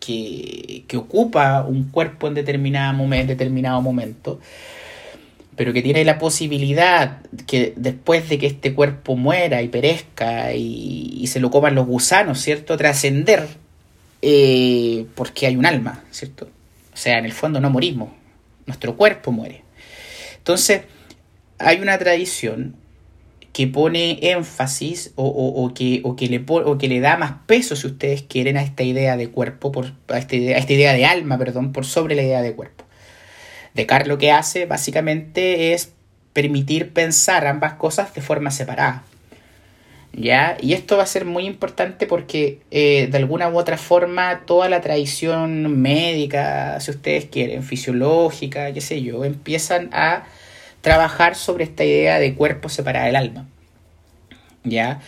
[0.00, 4.40] que, ocupa un cuerpo en determinado, momento, determinado momento,
[5.56, 11.26] pero que tiene la posibilidad que después de que este cuerpo muera y perezca y,
[11.28, 12.76] se lo coman los gusanos, ¿cierto?
[12.76, 13.46] Trascender
[14.22, 16.48] eh, porque hay un alma, ¿cierto?
[16.92, 18.10] O sea, en el fondo no morimos,
[18.66, 19.62] nuestro cuerpo muere.
[20.38, 20.82] Entonces,
[21.58, 22.76] hay una tradición
[23.52, 28.22] que pone énfasis o, que, que, le, o que le da más peso, si ustedes
[28.22, 31.72] quieren, a esta idea de cuerpo, por, esta idea, a esta idea de alma, perdón,
[31.72, 32.84] por sobre la idea de cuerpo.
[33.74, 35.92] Descartes lo que hace básicamente es
[36.32, 39.04] permitir pensar ambas cosas de forma separada.
[40.12, 40.56] ¿Ya?
[40.60, 44.68] Y esto va a ser muy importante porque eh, de alguna u otra forma toda
[44.68, 50.24] la tradición médica, si ustedes quieren, fisiológica, qué sé yo, empiezan a
[50.80, 53.48] trabajar sobre esta idea de cuerpo separado del alma.
[54.64, 55.00] ¿Ya?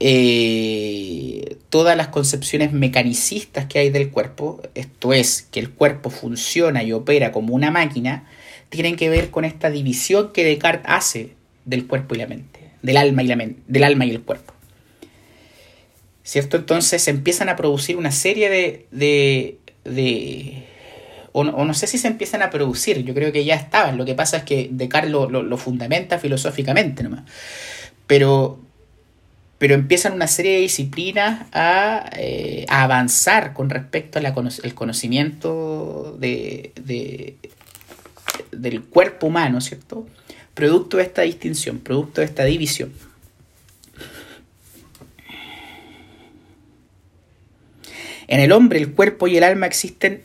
[0.00, 6.82] Eh, todas las concepciones mecanicistas que hay del cuerpo, esto es, que el cuerpo funciona
[6.82, 8.28] y opera como una máquina,
[8.68, 11.30] tienen que ver con esta división que Descartes hace
[11.64, 14.52] del cuerpo y la mente del alma y, la del alma y el cuerpo.
[16.22, 16.58] ¿Cierto?
[16.58, 19.58] Entonces empiezan a producir una serie de...
[19.84, 20.64] de,
[21.32, 24.14] o, no, sé si se empiezan a producir, yo creo que ya estaban, lo que
[24.14, 27.24] pasa es que Descartes lo, lo, fundamenta filosóficamente nomás.
[28.06, 28.60] Pero,
[29.58, 36.72] pero empiezan una serie de disciplinas a, eh, a avanzar con respecto al conocimiento de,
[36.76, 37.36] de,
[38.52, 40.06] del cuerpo humano, ¿cierto?
[40.54, 42.92] Producto de esta distinción, producto de esta división.
[48.26, 50.22] En el hombre el cuerpo y el alma existen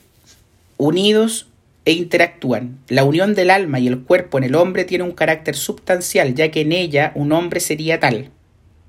[0.78, 1.48] unidos
[1.86, 2.78] e interactúan.
[2.88, 6.52] La unión del alma y el cuerpo en el hombre tiene un carácter substancial, ya
[6.52, 8.30] que en ella un hombre sería tal,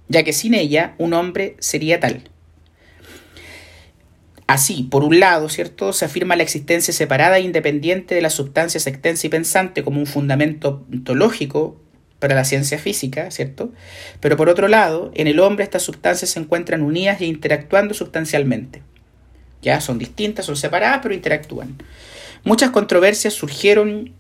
[0.08, 2.30] ya que sin ella un hombre sería tal.
[4.50, 5.92] Así, por un lado, ¿cierto?
[5.92, 10.06] Se afirma la existencia separada e independiente de las sustancias extensa y pensante como un
[10.06, 11.80] fundamento ontológico
[12.18, 13.70] para la ciencia física, ¿cierto?
[14.18, 18.82] Pero por otro lado, en el hombre estas sustancias se encuentran unidas e interactuando sustancialmente.
[19.62, 21.76] Ya son distintas, son separadas, pero interactúan.
[22.42, 24.10] Muchas controversias surgieron,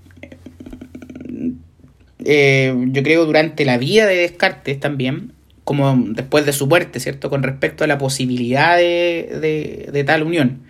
[2.24, 5.32] eh, yo creo, durante la vida de Descartes también,
[5.70, 7.30] como después de su muerte, ¿cierto?
[7.30, 10.62] Con respecto a la posibilidad de, tal unión.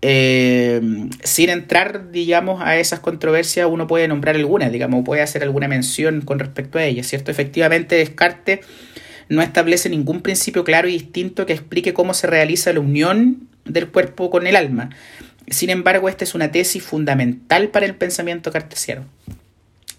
[0.00, 0.80] Eh,
[1.22, 6.22] sin entrar, digamos, a esas controversias, uno puede nombrar algunas, digamos, puede hacer alguna mención
[6.22, 7.30] con respecto a ellas, ¿cierto?
[7.30, 8.60] Efectivamente, Descartes
[9.28, 13.90] no establece ningún principio claro y distinto que explique cómo se realiza la unión del
[13.90, 14.88] cuerpo con el alma.
[15.48, 19.04] Sin embargo, esta es una tesis fundamental para el pensamiento cartesiano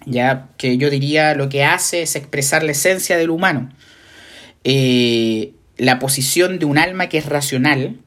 [0.05, 3.71] ya que yo diría lo que hace es expresar la esencia del humano.
[4.63, 7.97] Eh, la posición de un alma que es racional,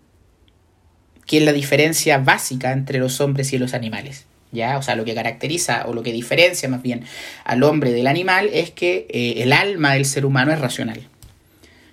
[1.26, 4.26] que es la diferencia básica entre los hombres y los animales.
[4.52, 4.78] ¿ya?
[4.78, 7.04] O sea, lo que caracteriza o lo que diferencia más bien
[7.44, 11.06] al hombre del animal es que eh, el alma del ser humano es racional.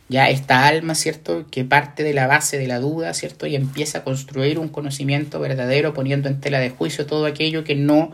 [0.10, 1.48] Ya esta alma, ¿cierto?
[1.50, 3.48] Que parte de la base de la duda, ¿cierto?
[3.48, 7.76] Y empieza a construir un conocimiento verdadero poniendo en tela de juicio todo aquello que
[7.76, 8.12] no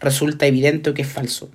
[0.00, 1.50] resulta evidente que es falso.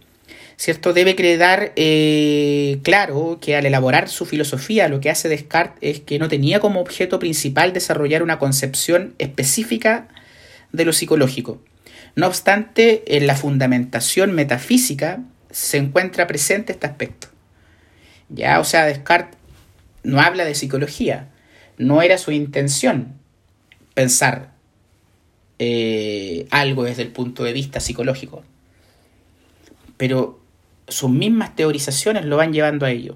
[0.56, 0.94] ¿Cierto?
[0.94, 6.20] Debe quedar eh, claro que al elaborar su filosofía lo que hace Descartes es que
[6.20, 10.08] no tenía como objeto principal desarrollar una concepción específica
[10.72, 11.62] de lo psicológico.
[12.16, 17.28] No obstante, en la fundamentación metafísica se encuentra presente este aspecto.
[18.30, 19.38] Ya, o sea, Descartes
[20.04, 21.30] no habla de psicología,
[21.78, 23.16] no era su intención
[23.96, 24.53] pensar
[25.60, 28.44] eh, algo desde el punto de vista psicológico.
[29.98, 30.40] Pero
[30.88, 33.16] sus mismas teorizaciones lo van llevando a ello.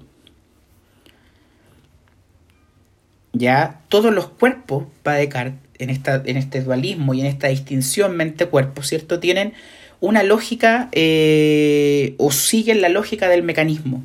[3.32, 8.16] Ya todos los cuerpos, para Descartes, en, esta, en este dualismo y en esta distinción
[8.16, 9.20] mente-cuerpo, ¿cierto?
[9.20, 9.54] Tienen
[10.00, 14.02] una lógica eh, o siguen la lógica del mecanismo,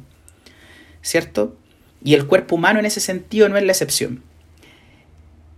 [1.02, 1.56] ¿cierto?
[2.04, 4.22] Y el cuerpo humano en ese sentido no es la excepción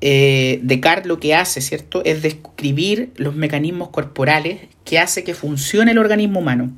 [0.01, 5.91] eh, Descartes lo que hace, ¿cierto?, es describir los mecanismos corporales que hace que funcione
[5.91, 6.71] el organismo humano.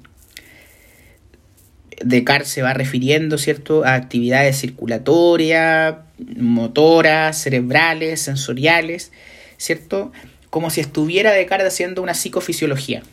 [2.03, 5.95] Descartes se va refiriendo, ¿cierto?, a actividades circulatorias,
[6.37, 9.11] motoras, cerebrales, sensoriales,
[9.57, 10.11] ¿cierto?,
[10.49, 13.03] como si estuviera Descartes haciendo una psicofisiología.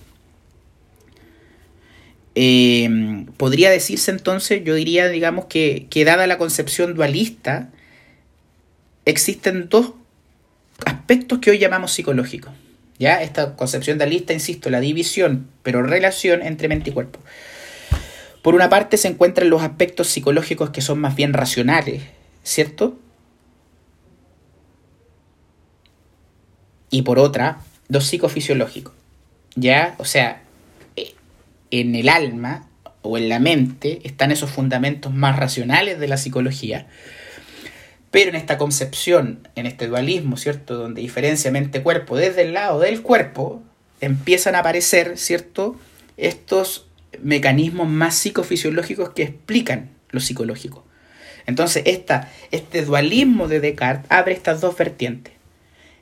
[2.37, 7.71] Eh, podría decirse entonces, yo diría, digamos, que, que dada la concepción dualista,
[9.05, 9.93] existen dos
[10.85, 12.53] aspectos que hoy llamamos psicológicos.
[12.99, 13.23] ¿Ya?
[13.23, 17.19] Esta concepción de lista, insisto, la división, pero relación entre mente y cuerpo.
[18.43, 22.03] Por una parte se encuentran los aspectos psicológicos que son más bien racionales,
[22.43, 22.99] ¿cierto?
[26.90, 28.95] Y por otra, los psicofisiológicos.
[29.57, 29.95] ¿Ya?
[29.99, 30.43] O sea,
[30.95, 31.14] eh,
[31.71, 32.69] en el alma
[33.03, 36.87] o en la mente están esos fundamentos más racionales de la psicología,
[38.14, 40.77] pero en esta concepción, en este dualismo, ¿cierto?
[40.77, 43.61] Donde diferencia mente-cuerpo desde el lado del cuerpo,
[44.00, 45.74] empiezan a aparecer, ¿cierto?
[46.16, 46.87] Estos
[47.20, 50.85] mecanismos más psicofisiológicos que explican lo psicológico.
[51.46, 55.35] Entonces, esta, este dualismo de Descartes abre estas dos vertientes.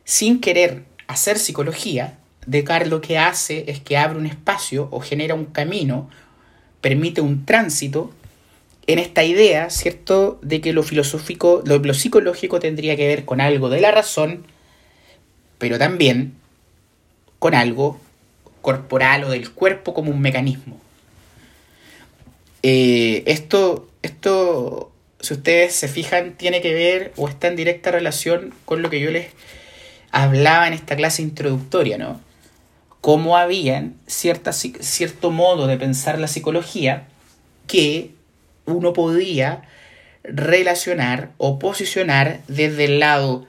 [0.04, 5.34] Sin querer hacer psicología, Descartes lo que hace es que abre un espacio o genera
[5.34, 6.10] un camino,
[6.82, 8.12] permite un tránsito
[8.86, 13.68] en esta idea, ¿cierto?, de que lo filosófico, lo, psicológico tendría que ver con algo
[13.68, 14.44] de la razón,
[15.58, 16.34] pero también
[17.38, 18.00] con algo
[18.60, 20.80] corporal o del cuerpo como un mecanismo.
[22.64, 28.54] Eh, esto, esto, si ustedes se fijan, tiene que ver o está en directa relación
[28.64, 29.28] con lo que yo les
[30.10, 32.20] hablaba en esta clase introductoria, ¿no?
[33.00, 37.08] Cómo habían cierta, cierto modo de pensar la psicología
[37.66, 38.12] que
[38.66, 39.62] uno podía
[40.24, 43.46] relacionar o posicionar desde el lado,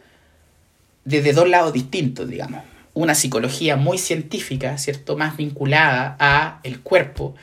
[1.06, 2.64] desde dos lados distintos, digamos.
[2.94, 5.18] Una psicología muy científica, ¿cierto?
[5.18, 7.36] Más vinculada a el cuerpo,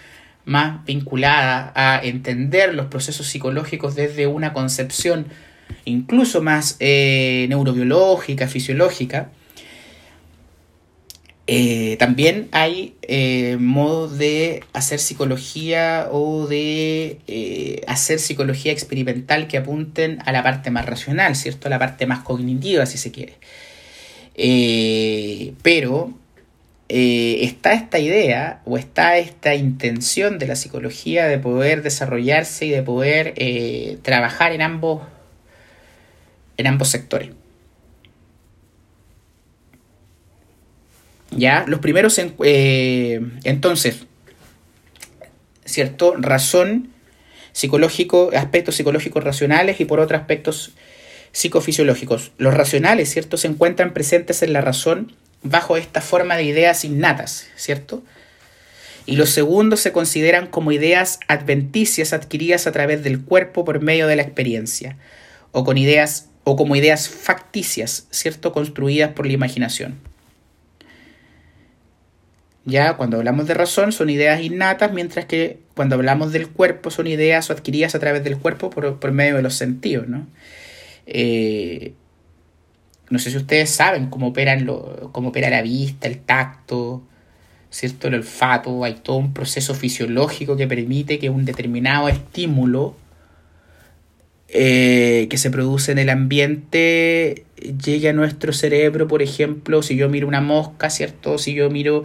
[0.44, 5.26] más vinculada a entender los procesos psicológicos desde una concepción
[5.84, 9.30] incluso más eh, neurobiológica, fisiológica,
[11.52, 19.58] Eh, también hay eh, modos de hacer psicología o de eh, hacer psicología experimental que
[19.58, 21.66] apunten a la parte más racional, ¿cierto?
[21.66, 23.34] A la parte más cognitiva, si se quiere.
[25.62, 26.12] pero
[26.88, 32.82] está esta idea o está esta intención de la psicología de poder desarrollarse y de
[32.84, 33.34] poder
[34.02, 35.02] trabajar en ambos,
[36.56, 37.39] en ambos sectores.
[41.30, 41.64] ¿Ya?
[41.66, 44.06] Los primeros, eh, entonces,
[45.64, 46.14] ¿cierto?
[46.16, 46.90] Razón,
[47.52, 50.72] psicológico, aspectos psicológicos racionales y por otro aspectos
[51.32, 52.32] psicofisiológicos.
[52.38, 53.36] Los racionales, ¿cierto?
[53.36, 55.12] Se encuentran presentes en la razón
[55.42, 58.02] bajo esta forma de ideas innatas, ¿cierto?
[59.06, 64.06] Y los segundos se consideran como ideas adventicias adquiridas a través del cuerpo por medio
[64.06, 64.96] de la experiencia,
[65.52, 68.52] o con ideas o como ideas facticias, ¿cierto?
[68.52, 69.98] construidas por la imaginación.
[72.64, 77.06] Ya cuando hablamos de razón son ideas innatas, mientras que cuando hablamos del cuerpo son
[77.06, 80.26] ideas adquiridas a través del cuerpo por, medio de los sentidos, ¿no?
[81.06, 81.94] Eh,
[83.08, 84.32] no sé si ustedes saben cómo,
[84.62, 87.02] lo, cómo opera la vista, el tacto,
[87.70, 88.08] ¿cierto?
[88.08, 92.94] El olfato, hay todo un proceso fisiológico que permite que un determinado estímulo
[94.52, 100.08] eh, que se produce en el ambiente llegue a nuestro cerebro, por ejemplo, si yo
[100.08, 101.38] miro una mosca, ¿cierto?
[101.38, 102.04] Si yo miro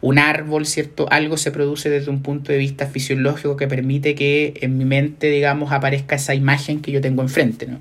[0.00, 1.06] un árbol, ¿cierto?
[1.10, 5.28] Algo se produce desde un punto de vista fisiológico que permite que en mi mente,
[5.28, 7.80] digamos, aparezca esa imagen que yo tengo enfrente, ¿no?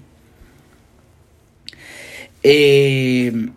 [2.43, 3.49] Eh,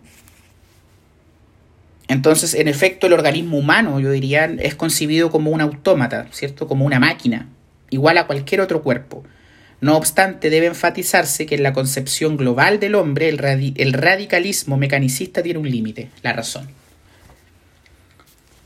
[2.07, 6.67] entonces, en efecto, el organismo humano, yo diría, es concebido como un autómata, ¿cierto?
[6.67, 7.49] Como una máquina,
[7.89, 9.23] igual a cualquier otro cuerpo.
[9.79, 15.59] No obstante, debe enfatizarse que en la concepción global del hombre el, radicalismo mecanicista tiene
[15.59, 16.67] un límite, la razón.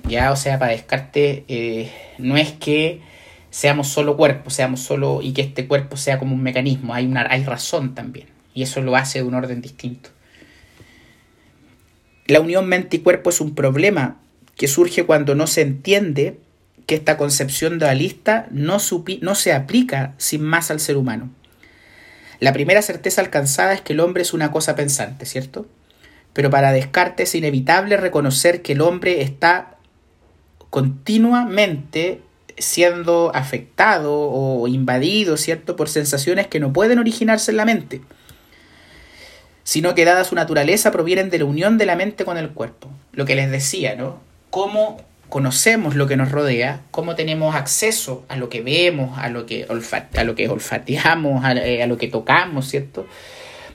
[0.07, 3.01] Ya, o sea, para Descartes eh, no es que
[3.49, 7.28] seamos solo cuerpo, seamos solo y que este cuerpo sea como un mecanismo, hay, una,
[7.30, 10.09] hay razón también, y eso lo hace de un orden distinto.
[12.26, 14.22] La unión mente y cuerpo es un problema
[14.55, 16.39] que surge cuando no se entiende
[16.86, 21.30] que esta concepción dualista no, se aplica sin más al ser humano.
[22.40, 25.68] La primera certeza alcanzada es que el hombre es una cosa pensante, ¿cierto?
[26.34, 29.78] Pero para Descartes es inevitable reconocer que el hombre está
[30.70, 32.22] continuamente
[32.58, 38.02] siendo afectado o invadido, ¿cierto?, por sensaciones que no pueden originarse en la mente,
[39.64, 42.90] sino que dada su naturaleza provienen de la unión de la mente con el cuerpo.
[43.14, 44.20] Lo que les decía, ¿no?
[44.50, 44.98] Cómo
[45.32, 49.66] conocemos lo que nos rodea, cómo tenemos acceso a lo que vemos, a lo que,
[49.70, 53.08] olfateamos, eh, a, lo que tocamos, ¿cierto?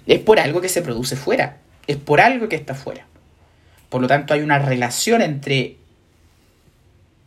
[0.06, 3.06] Es por algo que se produce fuera, es por algo que está fuera.
[3.88, 5.76] Por lo tanto, hay una relación entre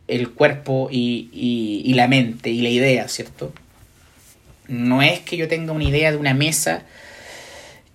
[0.06, 3.52] el cuerpo y la mente y la idea, ¿cierto?
[4.68, 6.84] No es que yo tenga una idea de una mesa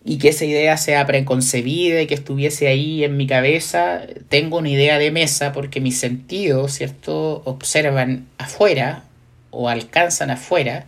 [0.08, 4.70] y que esa idea sea preconcebida y que estuviese ahí en mi cabeza, tengo una
[4.70, 9.04] idea de mesa porque mis sentidos, ¿cierto?, observan afuera
[9.50, 10.86] o alcanzan afuera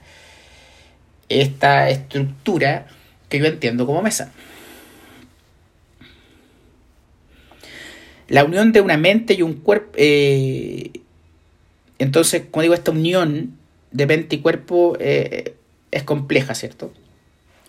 [1.29, 2.85] esta estructura
[3.27, 4.31] que yo entiendo como mesa.
[8.27, 10.91] La unión de una mente y un cuerpo, eh,
[11.97, 13.57] entonces, como digo, esta unión
[13.91, 15.55] de mente y cuerpo eh,
[15.89, 16.93] es compleja, ¿cierto?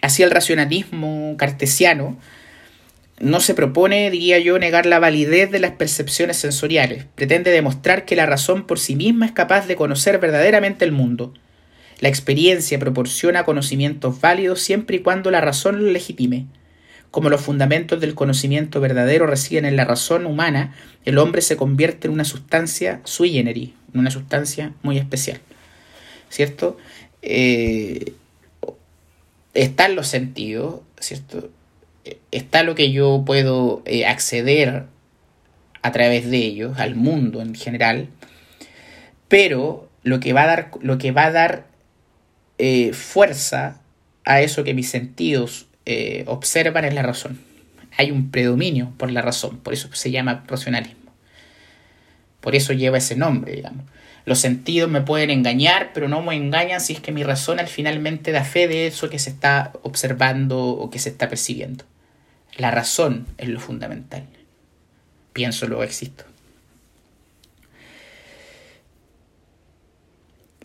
[0.01, 2.19] Así el racionalismo cartesiano
[3.21, 7.05] no se propone, diría yo, negar la validez de las percepciones sensoriales.
[7.15, 11.35] Pretende demostrar que la razón por sí misma es capaz de conocer verdaderamente el mundo.
[12.01, 16.47] La experiencia proporciona conocimientos válidos siempre y cuando la razón lo legitime.
[17.11, 20.75] Como los fundamentos del conocimiento verdadero residen en la razón humana,
[21.05, 25.41] el hombre se convierte en una sustancia sui generis, una sustancia muy especial.
[26.29, 26.77] ¿Cierto?
[27.23, 28.13] Eh,
[29.55, 31.51] están los sentidos, ¿cierto?
[32.31, 34.85] Está lo que yo puedo eh, acceder
[35.83, 38.09] a través de ellos, al mundo en general,
[39.29, 41.67] pero lo que va a dar, lo que va a dar
[42.59, 43.81] eh, fuerza
[44.25, 47.41] a eso que mis sentidos eh, observan es la razón.
[47.97, 51.13] Hay un predominio por la razón, por eso se llama racionalismo.
[52.41, 53.85] Por eso lleva ese nombre, digamos.
[54.29, 57.67] Los sentidos me pueden engañar, pero no me engañan si es que mi razón al
[57.67, 61.85] finalmente da fe de eso que se está observando o que se está percibiendo.
[62.59, 64.27] La razón es lo fundamental.
[65.33, 66.25] Pienso, luego existo.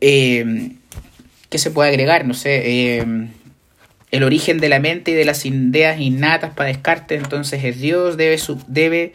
[0.01, 0.73] Eh,
[1.49, 2.27] ¿Qué se puede agregar?
[2.27, 2.63] No sé.
[2.65, 3.29] Eh,
[4.11, 8.17] el origen de la mente y de las ideas innatas para Descartes entonces es Dios,
[8.17, 8.37] debe,
[8.67, 9.13] debe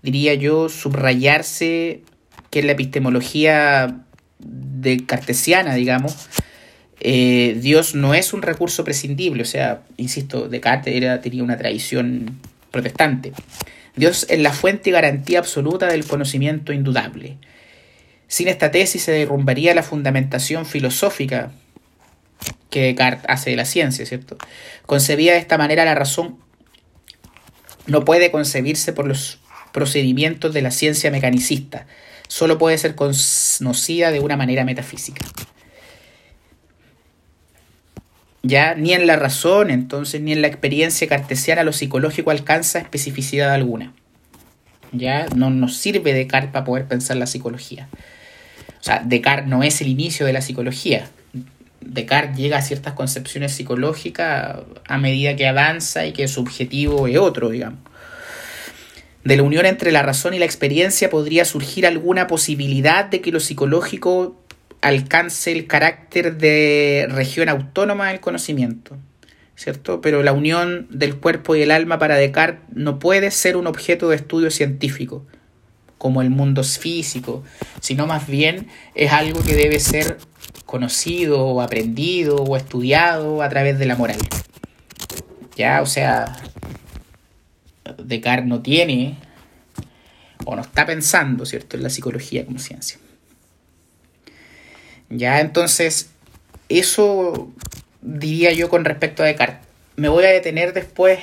[0.00, 2.02] diría yo, subrayarse
[2.50, 4.00] que en la epistemología
[4.38, 6.28] de cartesiana, digamos,
[7.00, 12.38] eh, Dios no es un recurso prescindible, o sea, insisto, Descartes era, tenía una tradición
[12.70, 13.32] protestante.
[13.96, 17.38] Dios es la fuente y garantía absoluta del conocimiento indudable.
[18.28, 21.52] Sin esta tesis se derrumbaría la fundamentación filosófica
[22.68, 24.36] que Descartes hace de la ciencia, ¿cierto?
[24.86, 26.38] Concebida de esta manera la razón
[27.86, 29.40] no puede concebirse por los
[29.72, 31.86] procedimientos de la ciencia mecanicista,
[32.30, 35.26] solo puede ser conocida de una manera metafísica.
[38.44, 43.52] Ya ni en la razón, entonces, ni en la experiencia cartesiana lo psicológico alcanza especificidad
[43.52, 43.92] alguna.
[44.92, 47.88] Ya no nos sirve Descartes para poder pensar la psicología.
[48.80, 51.10] O sea, Descartes no es el inicio de la psicología.
[51.80, 54.56] Descartes llega a ciertas concepciones psicológicas
[54.86, 57.80] a medida que avanza y que su objetivo es otro, digamos.
[59.24, 63.32] De la unión entre la razón y la experiencia podría surgir alguna posibilidad de que
[63.32, 64.36] lo psicológico
[64.80, 68.96] alcance el carácter de región autónoma del conocimiento,
[69.56, 70.00] ¿cierto?
[70.00, 74.08] Pero la unión del cuerpo y el alma para Descartes no puede ser un objeto
[74.08, 75.26] de estudio científico,
[75.98, 77.44] como el mundo físico,
[77.80, 80.16] sino más bien es algo que debe ser
[80.64, 84.16] conocido o aprendido o estudiado a través de la moral.
[85.56, 86.40] Ya, o sea,
[88.10, 89.16] Descartes no tiene
[90.44, 92.98] o no está pensando, ¿cierto?, en la psicología como ciencia.
[95.08, 96.10] Ya, entonces,
[96.68, 97.50] eso
[98.02, 99.66] diría yo con respecto a Descartes.
[99.96, 101.18] Me voy a detener después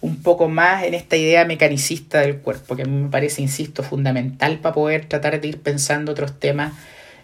[0.00, 3.82] un poco más en esta idea mecanicista del cuerpo, que a mí me parece, insisto,
[3.82, 6.72] fundamental para poder tratar de ir pensando otros temas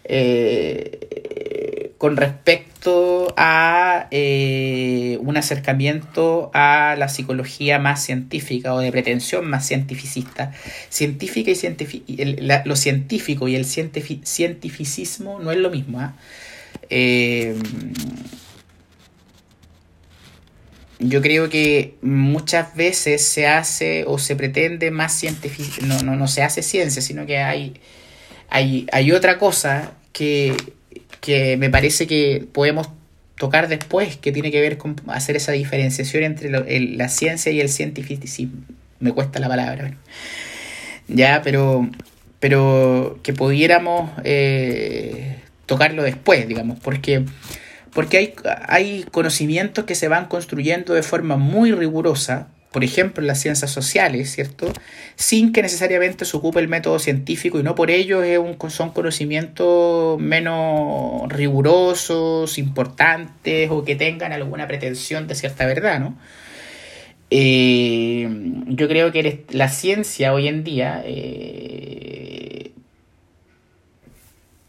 [0.03, 0.99] eh,
[2.03, 9.65] con respecto a eh, un acercamiento a la psicología más científica o de pretensión más
[9.65, 10.51] cientificista.
[10.89, 11.51] Científica
[12.05, 12.17] y
[12.65, 16.01] lo científico y el cientificismo no es lo mismo.
[16.01, 16.13] ¿ah?
[16.89, 17.55] Eh,
[20.99, 26.27] yo creo que muchas veces se hace o se pretende más científico, no, no, no
[26.27, 27.79] se hace ciencia, sino que hay,
[28.49, 30.53] hay, hay otra cosa que
[31.23, 32.89] que me parece que podemos
[33.37, 37.69] tocar después, que tiene que ver con hacer esa diferenciación entre la ciencia y el
[37.69, 38.61] cientificismo.
[38.99, 39.93] Me cuesta la palabra.
[41.07, 41.89] Ya, pero,
[42.41, 47.23] pero que pudiéramos eh, tocarlo después, digamos, porque,
[47.93, 48.33] porque hay,
[48.67, 53.71] hay conocimientos que se van construyendo de forma muy rigurosa por ejemplo, en las ciencias
[53.71, 54.73] sociales, ¿cierto?
[55.15, 58.89] Sin que necesariamente se ocupe el método científico y no por ello es un, son
[58.89, 66.17] conocimientos menos rigurosos, importantes o que tengan alguna pretensión de cierta verdad, ¿no?
[67.29, 68.27] Eh,
[68.67, 72.71] yo creo que la ciencia hoy en día eh,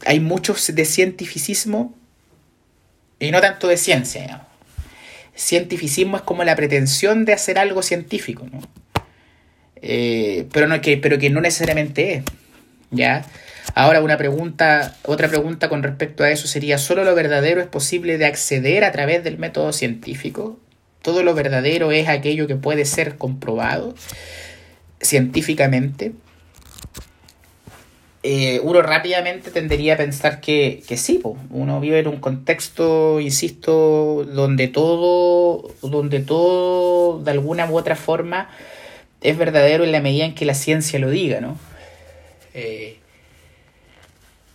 [0.06, 1.94] hay muchos de cientificismo
[3.18, 4.53] y no tanto de ciencia, digamos
[5.36, 8.60] cientificismo es como la pretensión de hacer algo científico, ¿no?
[9.76, 12.24] Eh, pero, no, que, pero que no necesariamente es.
[12.90, 13.24] ¿ya?
[13.74, 18.18] Ahora una pregunta, otra pregunta con respecto a eso sería, ¿solo lo verdadero es posible
[18.18, 20.58] de acceder a través del método científico?
[21.02, 23.94] ¿Todo lo verdadero es aquello que puede ser comprobado
[25.00, 26.12] científicamente?
[28.26, 31.20] Eh, uno rápidamente tendería a pensar que, que sí,
[31.50, 38.48] uno vive en un contexto, insisto, donde todo, donde todo de alguna u otra forma
[39.20, 41.58] es verdadero en la medida en que la ciencia lo diga, ¿no?
[42.54, 42.96] Eh,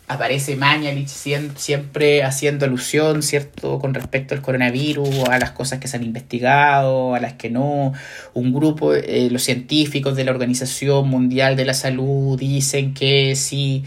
[0.10, 5.98] aparece Mañalich siempre haciendo alusión, ¿cierto?, con respecto al coronavirus, a las cosas que se
[5.98, 7.94] han investigado, a las que no.
[8.34, 13.84] Un grupo, eh, los científicos de la Organización Mundial de la Salud dicen que si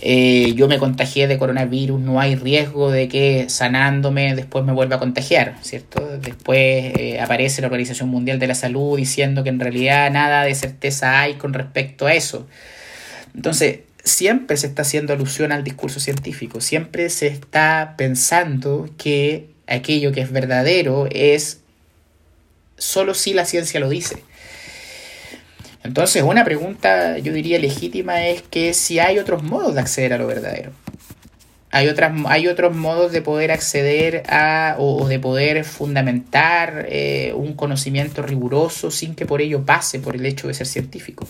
[0.00, 4.96] eh, yo me contagié de coronavirus, no hay riesgo de que sanándome después me vuelva
[4.96, 6.18] a contagiar, ¿cierto?
[6.18, 10.54] Después eh, aparece la Organización Mundial de la Salud diciendo que en realidad nada de
[10.56, 12.48] certeza hay con respecto a eso.
[13.36, 20.12] Entonces, siempre se está haciendo alusión al discurso científico, siempre se está pensando que aquello
[20.12, 21.60] que es verdadero es
[22.76, 24.22] solo si la ciencia lo dice.
[25.82, 30.18] Entonces, una pregunta, yo diría legítima, es que si hay otros modos de acceder a
[30.18, 30.72] lo verdadero.
[31.70, 37.54] Hay, otras, hay otros modos de poder acceder a o, de poder fundamentar eh, un
[37.54, 41.26] conocimiento riguroso sin que por ello pase por el hecho de ser científico.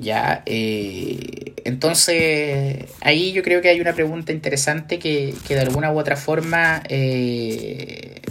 [0.00, 5.98] Ya, eh, entonces ahí yo creo que hay una pregunta interesante que, de alguna u
[5.98, 8.22] otra forma eh,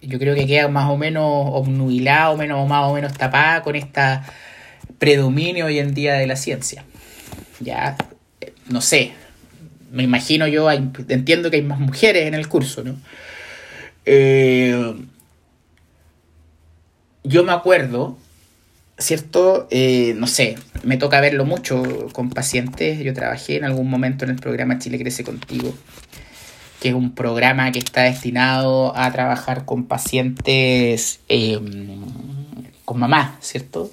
[0.00, 3.74] yo creo que queda más o menos obnubilada o menos, más o menos tapada con
[3.74, 4.24] esta
[4.98, 6.84] predominio hoy en día de la ciencia.
[7.58, 7.96] Ya,
[8.68, 9.12] no sé,
[9.90, 12.96] me imagino yo, entiendo que hay más mujeres en el curso, ¿no?
[14.06, 14.94] Eh,
[17.24, 18.16] yo me acuerdo,
[19.00, 19.66] ¿cierto?
[19.70, 21.82] Eh, no sé, me toca verlo mucho
[22.12, 23.00] con pacientes.
[23.00, 25.74] Yo trabajé en algún momento en el programa Chile Crece Contigo,
[26.80, 32.04] que es un programa que está destinado a trabajar con pacientes, em,
[32.84, 33.90] con mamás, ¿cierto?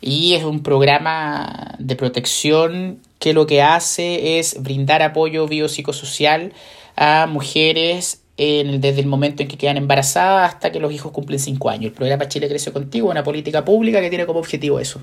[0.00, 6.52] Y es un programa de protección que lo que hace es brindar apoyo biopsicosocial
[6.96, 11.68] a mujeres desde el momento en que quedan embarazadas hasta que los hijos cumplen 5
[11.68, 11.84] años.
[11.86, 15.00] El programa Chile Crece Contigo una política pública que tiene como objetivo eso.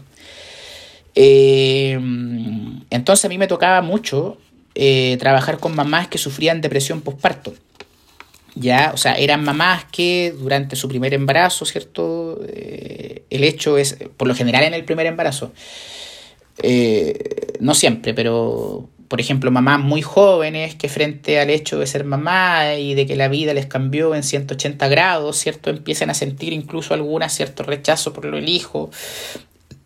[1.13, 1.99] Eh,
[2.89, 4.37] entonces a mí me tocaba mucho
[4.73, 7.53] eh, trabajar con mamás que sufrían depresión postparto.
[8.55, 12.39] Ya, o sea, eran mamás que durante su primer embarazo, ¿cierto?
[12.47, 15.53] Eh, el hecho es, por lo general en el primer embarazo,
[17.59, 22.75] no siempre, pero por ejemplo, mamás muy jóvenes que frente al hecho de ser mamá
[22.75, 25.69] y de que la vida les cambió en 180 grados, ¿cierto?
[25.69, 28.91] Empiezan a sentir incluso alguna cierto rechazo por lo el hijo,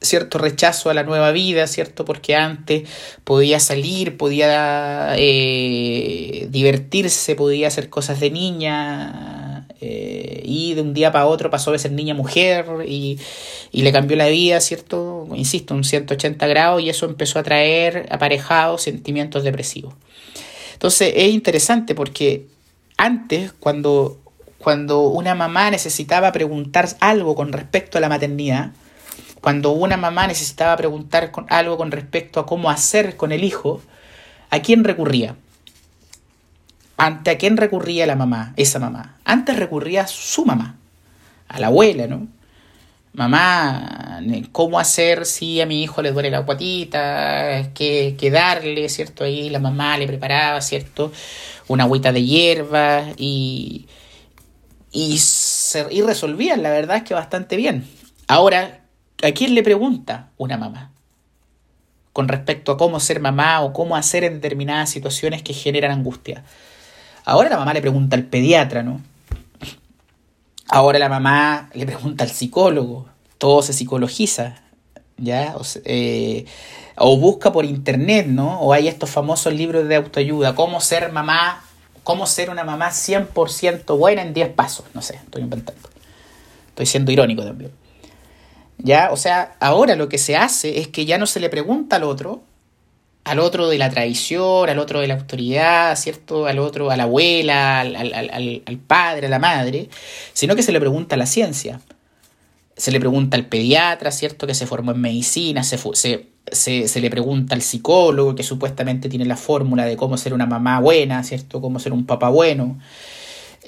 [0.01, 2.03] cierto rechazo a la nueva vida, ¿cierto?
[2.03, 2.89] Porque antes
[3.24, 9.40] podía salir, podía eh, divertirse, podía hacer cosas de niña,
[9.84, 13.19] eh, y de un día para otro pasó de ser niña mujer y,
[13.71, 15.27] le cambió la vida, ¿cierto?
[15.34, 19.95] Insisto, un 180 grados y eso empezó a traer aparejados sentimientos depresivos.
[20.73, 22.45] Entonces es interesante porque
[22.95, 24.19] antes, cuando,
[24.59, 28.71] cuando una mamá necesitaba preguntar algo con respecto a la maternidad,
[29.41, 33.82] cuando una mamá necesitaba preguntar algo con respecto a cómo hacer con el hijo,
[34.51, 35.36] ¿a quién recurría?
[37.02, 39.18] ¿Ante a quién recurría la mamá, esa mamá?
[39.26, 40.78] Antes recurría a su mamá,
[41.47, 42.28] a la abuela, ¿no?
[43.14, 44.22] Mamá,
[44.52, 47.72] ¿cómo hacer si a mi hijo le duele la guatita?
[47.74, 49.24] ¿Qué, qué darle, cierto?
[49.24, 51.12] Ahí la mamá le preparaba, ¿cierto?
[51.68, 53.88] Una agüita de hierba y,
[54.91, 55.20] y,
[55.89, 57.84] y resolvían, la verdad es que bastante bien.
[58.28, 58.82] Ahora,
[59.24, 60.91] ¿a quién le pregunta una mamá?
[62.14, 66.43] Con respecto a cómo ser mamá o cómo hacer en determinadas situaciones que generan angustia.
[67.26, 69.01] Ahora la mamá le pregunta al pediatra, ¿no?
[70.67, 73.07] Ahora la mamá le pregunta al psicólogo,
[73.38, 74.61] todo se psicologiza,
[75.17, 75.55] ¿ya?
[75.57, 76.45] O, eh,
[76.95, 78.59] o, busca por internet, ¿no?
[78.61, 81.63] O hay estos famosos libros de autoayuda, cómo ser mamá,
[82.03, 85.89] cómo ser una mamá 100% buena en 10 pasos, no sé, estoy inventando.
[86.69, 87.72] Estoy siendo irónico también.
[88.78, 89.11] ¿Ya?
[89.11, 92.03] O sea, ahora lo que se hace es que ya no se le pregunta al
[92.03, 92.41] otro,
[93.24, 96.47] al otro de la tradición, al otro de la autoridad, ¿cierto?
[96.47, 99.89] Al otro, a la abuela, al, al, padre, a la madre,
[100.34, 101.80] sino que se le pregunta a la ciencia.
[102.76, 104.47] Se le pregunta al pediatra, ¿cierto?
[104.47, 109.26] Que se formó en medicina, se, se, se, le pregunta al psicólogo, que supuestamente tiene
[109.26, 111.61] la fórmula de cómo ser una mamá buena, ¿cierto?
[111.61, 112.80] Cómo ser un papá bueno.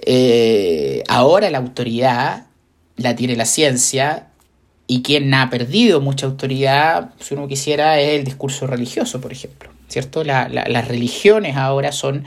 [0.05, 2.47] Eh, ahora la autoridad
[2.95, 4.29] la tiene la ciencia
[4.87, 9.69] y quien ha perdido mucha autoridad, si uno quisiera, es el discurso religioso, por ejemplo.
[9.87, 10.23] ¿Cierto?
[10.23, 12.23] las religiones ahora son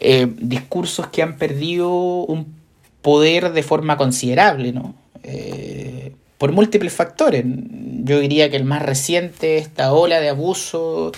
[0.00, 2.52] eh, discursos que han perdido un
[3.00, 4.96] poder de forma considerable, ¿no?
[5.22, 7.44] Eh, por múltiples factores.
[7.46, 11.12] Yo diría que el más reciente, esta ola de abuso,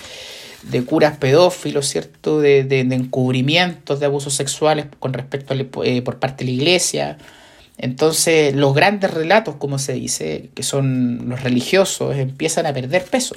[0.63, 2.39] de curas pedófilos, ¿cierto?
[2.39, 7.17] De, de, encubrimientos de abusos sexuales con respecto eh, por parte de la iglesia,
[7.79, 13.35] entonces los grandes relatos, como se dice, que son los religiosos, empiezan a perder peso.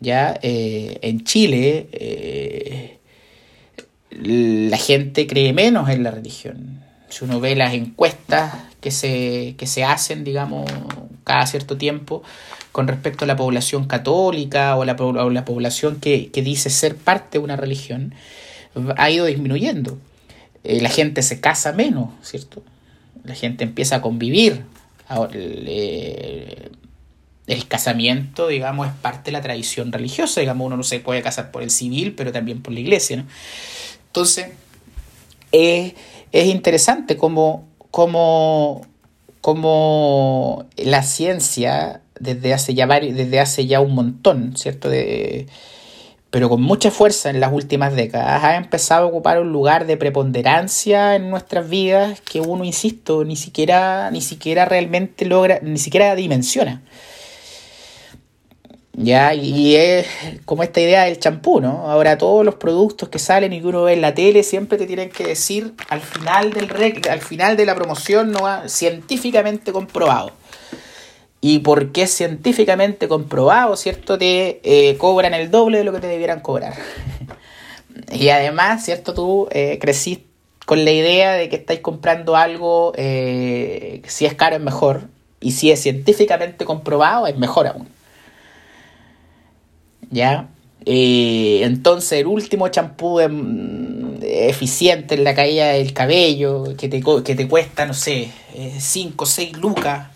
[0.00, 2.98] Ya eh, en Chile eh,
[4.10, 6.82] la gente cree menos en la religión.
[7.10, 10.70] Si uno ve las encuestas que se, que se hacen, digamos,
[11.24, 12.22] cada cierto tiempo
[12.72, 14.96] con respecto a la población católica o la,
[15.30, 18.14] la población que, que, dice ser parte de una religión,
[18.96, 19.98] ha ido disminuyendo.
[20.64, 22.62] Eh, la gente se casa menos, ¿cierto?
[23.26, 24.64] La gente empieza a convivir.
[25.32, 26.70] el,
[27.68, 30.40] casamiento, digamos, es parte de la tradición religiosa.
[30.40, 33.24] Digamos, uno no se puede casar por el civil, pero también por la iglesia.
[34.06, 34.48] Entonces,
[35.52, 35.94] es,
[36.32, 37.66] interesante cómo,
[40.76, 44.88] la ciencia, desde hace ya, desde hace ya un montón, ¿cierto?
[44.88, 45.46] De,
[46.36, 49.96] pero con mucha fuerza en las últimas décadas, ha empezado a ocupar un lugar de
[49.96, 56.14] preponderancia en nuestras vidas que uno, insisto, ni siquiera, ni siquiera realmente logra, ni siquiera
[56.14, 56.82] dimensiona.
[58.92, 60.06] Ya, y es
[60.44, 61.90] como esta idea del champú, ¿no?
[61.90, 64.84] Ahora todos los productos que salen y que uno ve en la tele siempre te
[64.84, 66.68] tienen que decir al final del
[67.08, 70.32] al final de la promoción no científicamente comprobado.
[71.48, 74.18] Y porque es científicamente comprobado, ¿cierto?
[74.18, 76.74] Te eh, cobran el doble de lo que te debieran cobrar.
[78.12, 79.14] y además, ¿cierto?
[79.14, 80.26] Tú eh, creciste
[80.64, 85.02] con la idea de que estáis comprando algo, eh, si es caro es mejor,
[85.40, 87.88] y si es científicamente comprobado es mejor aún.
[90.10, 90.48] ¿Ya?
[90.88, 97.48] entonces el último champú em, eficiente en la caída del cabello, que te, que te
[97.48, 98.30] cuesta, no sé,
[98.78, 100.06] 5 o 6 lucas,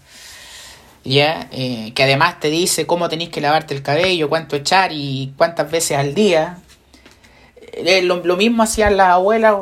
[1.04, 1.48] ¿ya?
[1.52, 5.70] Eh, que además te dice cómo tenéis que lavarte el cabello, cuánto echar y cuántas
[5.70, 6.58] veces al día.
[7.72, 9.54] Eh, lo, mismo hacían las abuelas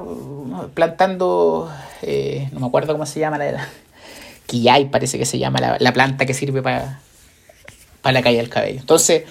[0.74, 1.70] plantando,
[2.02, 3.68] eh, no me acuerdo cómo se llama, la,
[4.46, 7.00] quillay parece que se llama la, planta que sirve para,
[8.00, 8.80] para la caída del cabello.
[8.80, 9.24] Entonces,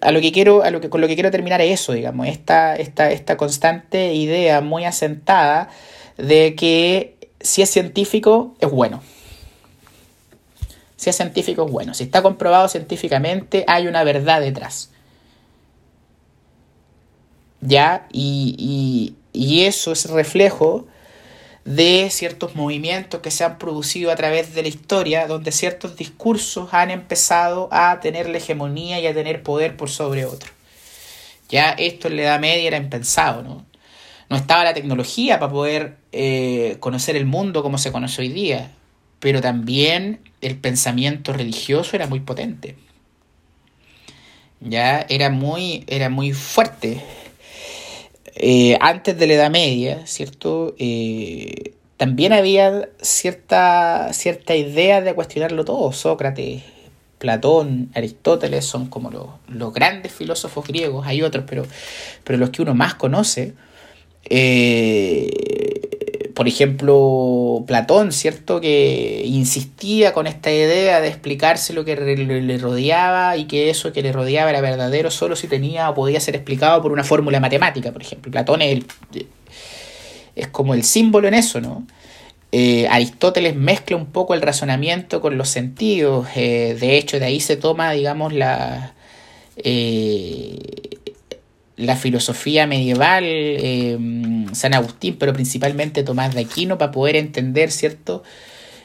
[0.00, 2.26] a lo que quiero, a lo que, con lo que quiero terminar es eso, digamos,
[2.26, 5.70] esta, esta, esta constante idea muy asentada
[6.16, 9.02] de que si es científico, es bueno.
[10.96, 11.94] Si es científico, es bueno.
[11.94, 14.90] Si está comprobado científicamente, hay una verdad detrás.
[17.60, 18.08] ¿Ya?
[18.12, 20.86] Y, y, eso es reflejo
[21.64, 26.70] de ciertos movimientos que se han producido a través de la historia, donde ciertos discursos
[26.72, 30.50] han empezado a tener la hegemonía y a tener poder por sobre otros.
[31.48, 33.67] Ya esto en la Edad Media era impensado, ¿no?
[34.30, 38.72] No estaba la tecnología para poder eh, conocer el mundo como se conoce hoy día,
[39.20, 42.76] pero también el pensamiento religioso era muy potente.
[44.60, 47.02] Ya era muy, era muy fuerte.
[48.34, 50.74] Eh, antes de la Edad Media, ¿cierto?
[50.78, 55.90] Eh, también había cierta, cierta idea de cuestionarlo todo.
[55.92, 56.62] Sócrates,
[57.18, 61.06] Platón, Aristóteles son como los, los grandes filósofos griegos.
[61.06, 61.64] Hay otros, pero,
[62.24, 63.54] pero los que uno más conoce
[64.30, 65.30] eh,
[66.34, 68.60] por ejemplo, Platón, ¿cierto?
[68.60, 74.02] Que insistía con esta idea de explicarse lo que le rodeaba y que eso que
[74.02, 77.90] le rodeaba era verdadero solo si tenía o podía ser explicado por una fórmula matemática,
[77.90, 78.30] por ejemplo.
[78.30, 78.84] Platón es,
[80.36, 81.84] es como el símbolo en eso, ¿no?
[82.52, 86.28] Eh, Aristóteles mezcla un poco el razonamiento con los sentidos.
[86.36, 88.94] Eh, de hecho, de ahí se toma, digamos, la,
[91.78, 93.96] la filosofía medieval, eh,
[94.52, 98.22] San Agustín, pero principalmente Tomás de Aquino, para poder entender, ¿cierto?,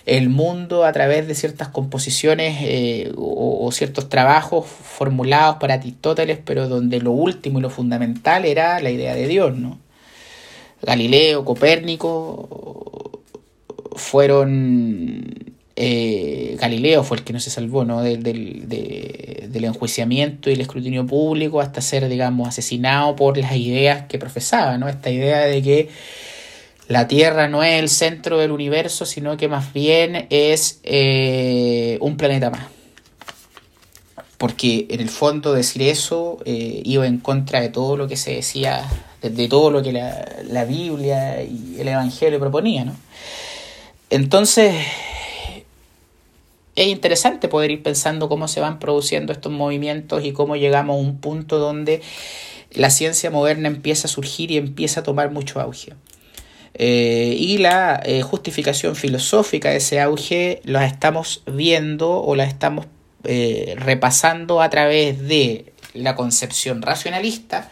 [0.06, 6.68] el mundo a través de ciertas composiciones eh, o, ciertos trabajos formulados para Aristóteles, pero
[6.68, 9.80] donde lo último y lo fundamental era la idea de Dios, ¿no?
[10.82, 13.22] Galileo, Copérnico
[13.96, 18.02] fueron eh, Galileo fue el que no se salvó ¿no?
[18.02, 24.20] Del, del, enjuiciamiento y el escrutinio público hasta ser, digamos, asesinado por las ideas que
[24.20, 24.90] profesaba, ¿no?
[24.90, 25.90] Esta idea de que
[26.90, 32.18] la Tierra no es el centro del universo, sino que más bien es eh, un
[32.18, 32.68] planeta más.
[34.38, 38.36] Porque en el fondo decir eso eh, iba en contra de todo lo que se
[38.36, 38.86] decía,
[39.22, 42.98] de, todo lo que la, la Biblia y el Evangelio proponía, ¿no?
[44.10, 44.76] Entonces,
[46.76, 51.00] es interesante poder ir pensando cómo se van produciendo estos movimientos y cómo llegamos a
[51.00, 52.02] un punto donde
[52.72, 55.94] la ciencia moderna empieza a surgir y empieza a tomar mucho auge.
[56.76, 62.88] Eh, y la eh, justificación filosófica de ese auge la estamos viendo o la estamos
[63.26, 67.70] eh, repasando a través de la concepción racionalista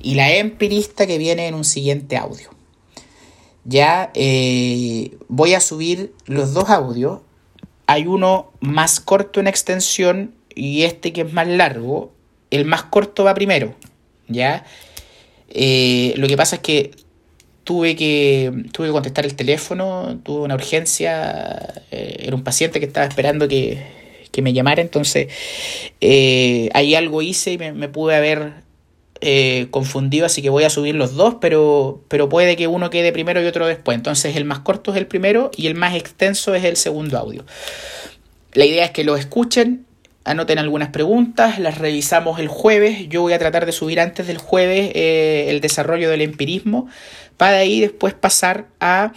[0.00, 2.50] y la empirista que viene en un siguiente audio.
[3.64, 4.10] Ya
[5.28, 7.20] voy a subir los dos audios
[7.92, 12.12] hay uno más corto en extensión y este que es más largo.
[12.50, 13.74] El más corto va primero,
[14.28, 14.64] ¿ya?
[15.50, 16.90] Eh, lo que pasa es que
[17.64, 22.86] tuve que, tuve que contestar el teléfono, tuve una urgencia, eh, era un paciente que
[22.86, 23.78] estaba esperando que,
[24.30, 25.28] que me llamara, entonces
[26.00, 28.52] eh, ahí algo hice y me, me pude haber
[29.24, 33.12] eh, confundido, así que voy a subir los dos, pero, pero puede que uno quede
[33.12, 33.94] primero y otro después.
[33.94, 37.44] Entonces el más corto es el primero y el más extenso es el segundo audio.
[38.52, 39.86] La idea es que lo escuchen,
[40.24, 43.08] anoten algunas preguntas, las revisamos el jueves.
[43.08, 46.88] Yo voy a tratar de subir antes del jueves eh, el desarrollo del empirismo
[47.36, 49.12] para ahí después pasar a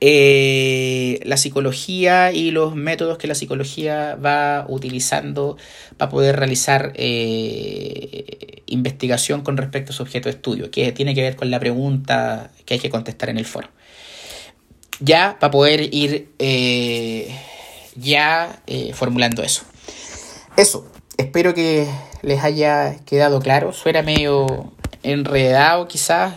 [0.00, 5.56] eh, la psicología y los métodos que la psicología va utilizando
[5.96, 11.22] para poder realizar eh, investigación con respecto a su objeto de estudio, que tiene que
[11.22, 13.68] ver con la pregunta que hay que contestar en el foro.
[15.00, 17.34] Ya para poder ir eh,
[17.96, 18.62] ya
[18.94, 19.62] formulando eso.
[20.56, 20.86] Eso,
[21.16, 21.88] espero que
[22.22, 23.72] les haya quedado claro.
[23.72, 24.72] Suena medio
[25.02, 26.34] enredado quizás.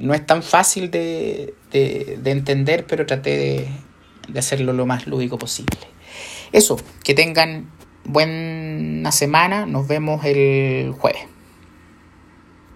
[0.00, 3.68] No es tan fácil de, de, entender, pero traté de,
[4.28, 5.78] de hacerlo lo más lúdico posible.
[6.52, 7.70] Eso, que tengan
[8.04, 11.33] buena semana, nos vemos el jueves.